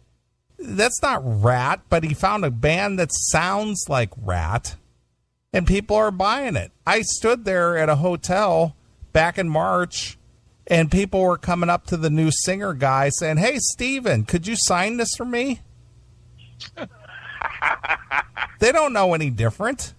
That's 0.60 1.02
not 1.02 1.22
Ratt, 1.24 1.80
but 1.88 2.04
he 2.04 2.14
found 2.14 2.44
a 2.44 2.50
band 2.52 3.00
that 3.00 3.10
sounds 3.12 3.86
like 3.88 4.10
Ratt, 4.16 4.76
and 5.52 5.66
people 5.66 5.96
are 5.96 6.12
buying 6.12 6.54
it. 6.54 6.70
I 6.86 7.02
stood 7.02 7.44
there 7.44 7.76
at 7.76 7.88
a 7.88 7.96
hotel 7.96 8.76
back 9.12 9.38
in 9.38 9.48
March 9.48 10.18
and 10.66 10.90
people 10.90 11.20
were 11.22 11.38
coming 11.38 11.68
up 11.70 11.86
to 11.86 11.96
the 11.96 12.10
new 12.10 12.30
singer 12.30 12.72
guy 12.74 13.08
saying, 13.10 13.38
"Hey, 13.38 13.58
Steven, 13.58 14.24
could 14.24 14.46
you 14.46 14.54
sign 14.56 14.96
this 14.96 15.10
for 15.16 15.24
me?" 15.24 15.60
they 18.60 18.72
don't 18.72 18.92
know 18.92 19.14
any 19.14 19.30
different. 19.30 19.94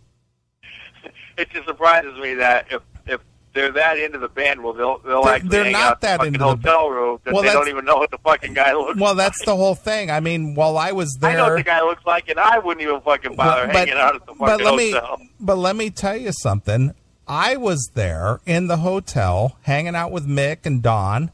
it 1.38 1.49
just 1.49 1.65
surprises 1.67 2.17
me 2.19 2.36
that 2.36 2.67
if 2.71 2.82
if 3.06 3.19
they're 3.54 3.71
that 3.71 3.99
into 3.99 4.17
the 4.17 4.30
band, 4.30 4.63
well, 4.63 4.73
they'll 4.73 4.99
they'll 4.99 5.23
They're- 5.23 5.34
actually 5.34 5.49
they're 5.49 5.63
hang 5.65 5.73
not 5.73 5.91
out 5.91 6.02
that 6.02 6.19
the 6.21 6.28
into 6.28 6.39
fucking 6.39 6.62
the 6.62 6.69
hotel 6.71 6.89
room 6.89 7.19
that 7.23 7.34
Well, 7.34 7.43
they 7.43 7.52
don't 7.52 7.67
even 7.69 7.86
know 7.86 7.97
what 7.97 8.12
the 8.12 8.17
fucking 8.19 8.54
guy 8.54 8.73
looks. 8.73 8.99
Well, 8.99 9.12
like. 9.13 9.17
that's 9.17 9.45
the 9.45 9.56
whole 9.56 9.76
thing. 9.76 10.10
I 10.10 10.19
mean, 10.21 10.56
while 10.56 10.78
I 10.78 10.91
was 10.91 11.15
there, 11.19 11.32
I 11.32 11.36
know 11.36 11.49
what 11.49 11.58
the 11.58 11.63
guy 11.63 11.82
looks 11.82 12.06
like, 12.06 12.30
and 12.30 12.39
I 12.39 12.60
wouldn't 12.60 12.82
even 12.82 13.02
fucking 13.02 13.36
bother 13.36 13.67
hanging 13.67 13.93
out 13.95 14.15
at 14.15 14.21
the 14.26 14.34
fucking 14.34 14.45
but 14.45 14.62
let 14.62 14.76
me 14.76 14.95
but 15.39 15.58
let 15.58 15.76
me 15.76 15.89
tell 15.89 16.15
you 16.17 16.32
something. 16.32 16.93
I 17.27 17.55
was 17.55 17.91
there 17.93 18.39
in 18.45 18.67
the 18.67 18.77
hotel 18.77 19.57
hanging 19.62 19.95
out 19.95 20.12
with 20.12 20.27
Mick 20.27 20.65
and 20.65 20.81
Don, 20.81 21.31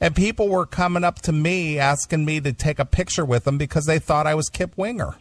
and 0.00 0.14
people 0.16 0.48
were 0.48 0.66
coming 0.66 1.04
up 1.04 1.20
to 1.22 1.32
me 1.32 1.78
asking 1.78 2.24
me 2.24 2.40
to 2.40 2.52
take 2.52 2.78
a 2.78 2.84
picture 2.84 3.24
with 3.24 3.44
them 3.44 3.58
because 3.58 3.86
they 3.86 3.98
thought 3.98 4.26
I 4.26 4.34
was 4.34 4.48
Kip 4.48 4.72
Winger. 4.76 5.16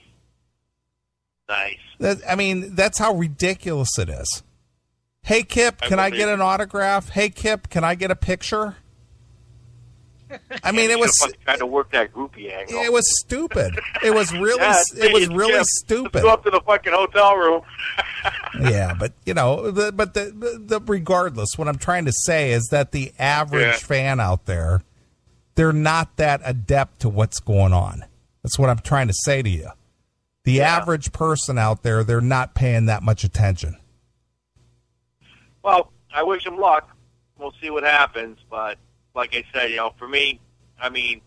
Nice. 1.49 1.77
That, 1.99 2.17
I 2.27 2.35
mean, 2.35 2.75
that's 2.75 2.99
how 2.99 3.13
ridiculous 3.13 3.97
it 3.97 4.09
is. 4.09 4.43
Hey 5.23 5.43
Kip, 5.43 5.81
can 5.81 5.99
I 5.99 6.09
get 6.09 6.29
an 6.29 6.41
autograph? 6.41 7.09
Hey 7.09 7.29
Kip, 7.29 7.69
can 7.69 7.83
I 7.83 7.95
get 7.95 8.11
a 8.11 8.15
picture? 8.15 8.77
I 10.63 10.71
mean, 10.73 10.89
it 10.89 10.99
was 10.99 11.11
trying 11.45 11.59
to 11.59 11.65
work 11.65 11.91
that 11.91 12.13
groupie 12.13 12.51
angle. 12.51 12.81
it 12.81 12.91
was 12.91 13.05
stupid. 13.21 13.73
It 14.03 14.13
was 14.13 14.31
really 14.33 14.59
Yeah, 14.61 14.81
it 14.95 15.13
was 15.13 15.27
really 15.29 15.53
Kip. 15.53 15.65
stupid. 15.65 16.13
Let's 16.15 16.23
go 16.25 16.29
up 16.33 16.43
to 16.43 16.49
the 16.49 16.61
fucking 16.61 16.93
hotel 16.93 17.35
room. 17.35 17.61
yeah, 18.59 18.93
but 18.97 19.13
you 19.25 19.33
know, 19.33 19.71
the, 19.71 19.91
but 19.91 20.13
the, 20.13 20.25
the, 20.25 20.79
the 20.79 20.81
regardless, 20.85 21.57
what 21.57 21.67
I'm 21.67 21.77
trying 21.77 22.05
to 22.05 22.13
say 22.13 22.51
is 22.51 22.67
that 22.71 22.91
the 22.91 23.13
average 23.19 23.61
Yeah. 23.65 23.77
fan 23.77 24.19
out 24.19 24.45
there, 24.45 24.81
they're 25.55 25.73
not 25.73 26.15
that 26.17 26.41
adept 26.43 26.99
to 27.01 27.09
what's 27.09 27.39
going 27.39 27.73
on. 27.73 28.03
That's 28.43 28.57
what 28.59 28.69
I'm 28.69 28.79
trying 28.79 29.07
to 29.07 29.13
say 29.13 29.41
to 29.41 29.49
you. 29.49 29.69
The 30.43 30.53
Yeah. 30.53 30.77
average 30.77 31.11
person 31.11 31.57
out 31.57 31.83
there, 31.83 32.03
they're 32.03 32.21
not 32.21 32.55
paying 32.55 32.85
that 32.85 33.03
much 33.03 33.23
attention. 33.23 33.77
Well, 35.63 35.91
I 36.13 36.23
wish 36.23 36.45
him 36.45 36.57
luck. 36.57 36.89
We'll 37.37 37.53
see 37.61 37.69
what 37.69 37.83
happens, 37.83 38.39
but 38.49 38.77
like 39.13 39.35
I 39.35 39.43
said, 39.53 39.69
you 39.71 39.77
know, 39.77 39.93
for 39.97 40.07
me, 40.07 40.39
I 40.81 40.89
mean, 40.89 41.21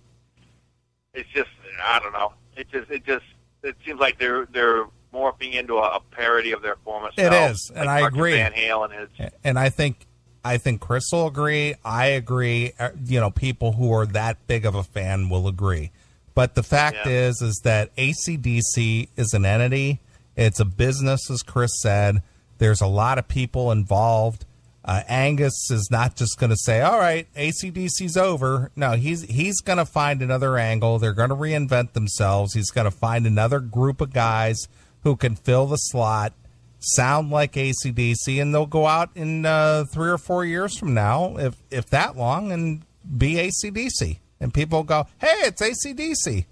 it's 1.14 1.28
just 1.30 1.50
I 1.84 1.98
don't 2.00 2.12
know. 2.12 2.32
It 2.56 2.68
just 2.70 2.90
it 2.90 3.04
just 3.04 3.24
it 3.62 3.76
seems 3.84 4.00
like 4.00 4.18
they're 4.18 4.46
they're 4.46 4.84
morphing 5.12 5.54
into 5.54 5.74
a, 5.76 5.96
a 5.96 6.00
parody 6.10 6.52
of 6.52 6.62
their 6.62 6.76
former 6.84 7.08
It 7.16 7.30
self. 7.30 7.50
is, 7.52 7.72
and 7.74 7.86
like 7.86 8.04
I 8.04 8.06
agree. 8.06 8.32
Van 8.32 8.52
Halen 8.52 9.02
is. 9.20 9.30
And 9.44 9.58
I 9.58 9.68
think, 9.70 10.06
I 10.44 10.56
think 10.58 10.80
Chris 10.80 11.04
will 11.12 11.26
agree. 11.26 11.74
I 11.84 12.06
agree. 12.06 12.72
Uh, 12.78 12.90
You 13.04 13.20
know, 13.20 13.30
people 13.30 13.72
who 13.72 13.92
are 13.92 14.06
that 14.06 14.46
big 14.46 14.64
of 14.64 14.74
a 14.74 14.82
fan 14.82 15.28
will 15.28 15.46
agree. 15.48 15.90
But 16.34 16.54
the 16.54 16.62
fact 16.62 16.98
Yeah. 17.06 17.28
is, 17.28 17.42
is 17.42 17.60
that 17.64 17.90
ACDC 17.96 19.08
is 19.16 19.34
an 19.34 19.44
entity. 19.44 20.00
It's 20.36 20.60
a 20.60 20.64
business, 20.64 21.30
as 21.30 21.42
Chris 21.42 21.72
said. 21.82 22.22
There's 22.58 22.80
a 22.80 22.86
lot 22.86 23.18
of 23.18 23.26
people 23.28 23.70
involved. 23.72 24.44
Uh, 24.82 25.02
Angus 25.08 25.70
is 25.70 25.88
not 25.90 26.16
just 26.16 26.38
going 26.38 26.48
to 26.50 26.56
say, 26.56 26.80
"All 26.80 26.98
right, 26.98 27.26
ACDC's 27.36 28.16
over." 28.16 28.70
No, 28.76 28.92
he's 28.92 29.22
he's 29.22 29.60
going 29.60 29.76
to 29.76 29.84
find 29.84 30.22
another 30.22 30.56
angle. 30.56 30.98
They're 30.98 31.12
going 31.12 31.28
to 31.28 31.36
reinvent 31.36 31.92
themselves. 31.92 32.54
He's 32.54 32.70
going 32.70 32.86
to 32.86 32.90
find 32.90 33.26
another 33.26 33.60
group 33.60 34.00
of 34.00 34.12
guys 34.14 34.68
who 35.02 35.16
can 35.16 35.34
fill 35.34 35.66
the 35.66 35.76
slot, 35.76 36.32
sound 36.78 37.30
like 37.30 37.52
ACDC, 37.52 38.40
and 38.40 38.54
they'll 38.54 38.66
go 38.66 38.86
out 38.86 39.10
in 39.14 39.46
uh, 39.46 39.84
three 39.84 40.10
or 40.10 40.18
four 40.18 40.44
years 40.44 40.76
from 40.78 40.94
now, 40.94 41.36
if 41.36 41.56
if 41.70 41.86
that 41.90 42.16
long, 42.16 42.52
and 42.52 42.82
be 43.16 43.34
ACDC, 43.34 44.18
and 44.40 44.52
people 44.52 44.78
will 44.78 44.84
go, 44.84 45.06
"Hey, 45.18 45.34
it's 45.42 45.62
ACDC." 45.62 46.46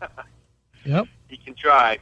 Yep. 0.84 1.06
He 1.28 1.36
can 1.36 1.54
try. 1.54 1.98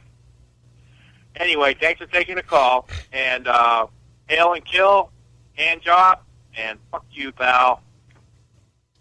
Anyway, 1.35 1.75
thanks 1.79 1.99
for 1.99 2.07
taking 2.07 2.35
the 2.35 2.43
call, 2.43 2.87
and 3.11 3.45
uh, 3.45 3.87
hail 4.27 4.53
and 4.53 4.63
kill, 4.63 5.11
hand 5.55 5.81
job, 5.81 6.19
and 6.55 6.79
fuck 6.89 7.05
you, 7.11 7.33
pal. 7.33 7.81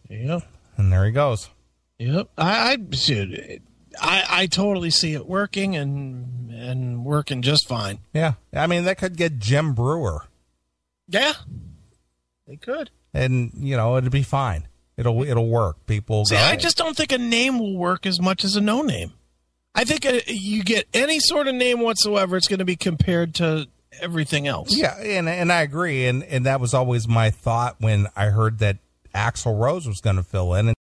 Yep. 0.09 0.43
And 0.77 0.93
there 0.93 1.05
he 1.05 1.13
goes. 1.13 1.51
Yep. 1.99 2.31
I 2.37 2.73
I, 2.73 2.77
dude, 2.77 3.63
I 4.01 4.25
I 4.29 4.47
totally 4.47 4.91
see 4.91 5.15
it 5.15 5.27
working 5.27 5.77
and 5.77 6.36
and 6.57 7.05
working 7.05 7.43
just 7.43 7.69
fine. 7.69 7.99
Yeah, 8.13 8.35
I 8.53 8.67
mean 8.67 8.85
that 8.85 8.99
could 8.99 9.17
get 9.17 9.39
Jim 9.39 9.75
Breuer, 9.75 10.27
Yeah. 11.09 11.33
They 12.47 12.57
could. 12.57 12.91
and 13.13 13.51
you 13.57 13.77
know 13.77 13.97
it'd 13.97 14.13
be 14.13 14.23
fine. 14.23 14.69
It'll 14.97 15.23
it'll 15.25 15.49
work. 15.49 15.85
People 15.87 16.25
See, 16.25 16.37
go, 16.37 16.41
I 16.41 16.57
just 16.57 16.77
don't 16.77 16.97
think 16.97 17.13
a 17.13 17.19
name 17.19 17.59
will 17.59 17.77
work 17.77 18.07
as 18.07 18.21
much 18.21 18.45
as 18.45 18.57
a 18.57 18.61
no 18.61 18.83
name. 18.83 19.13
I 19.75 19.85
think 19.85 20.07
uh 20.07 20.21
you 20.27 20.63
get 20.63 20.87
any 20.95 21.19
sort 21.21 21.49
of 21.49 21.55
name 21.55 21.81
whatsoever, 21.81 22.37
it's 22.37 22.49
going 22.49 22.61
to 22.61 22.65
be 22.65 22.77
compared 22.77 23.35
to 23.37 23.67
everything 24.01 24.47
else. 24.47 24.75
Yeah, 24.77 24.97
and 24.99 25.29
and 25.29 25.53
I 25.53 25.63
agree, 25.63 26.07
and 26.07 26.23
and 26.25 26.47
that 26.47 26.61
was 26.61 26.73
always 26.73 27.07
my 27.09 27.31
thought 27.31 27.77
when 27.79 28.07
I 28.17 28.27
heard 28.27 28.59
that 28.61 28.79
Axl 29.15 29.59
Rose 29.61 29.87
was 29.87 30.01
going 30.01 30.17
to 30.17 30.23
fill 30.23 30.55
in, 30.55 30.73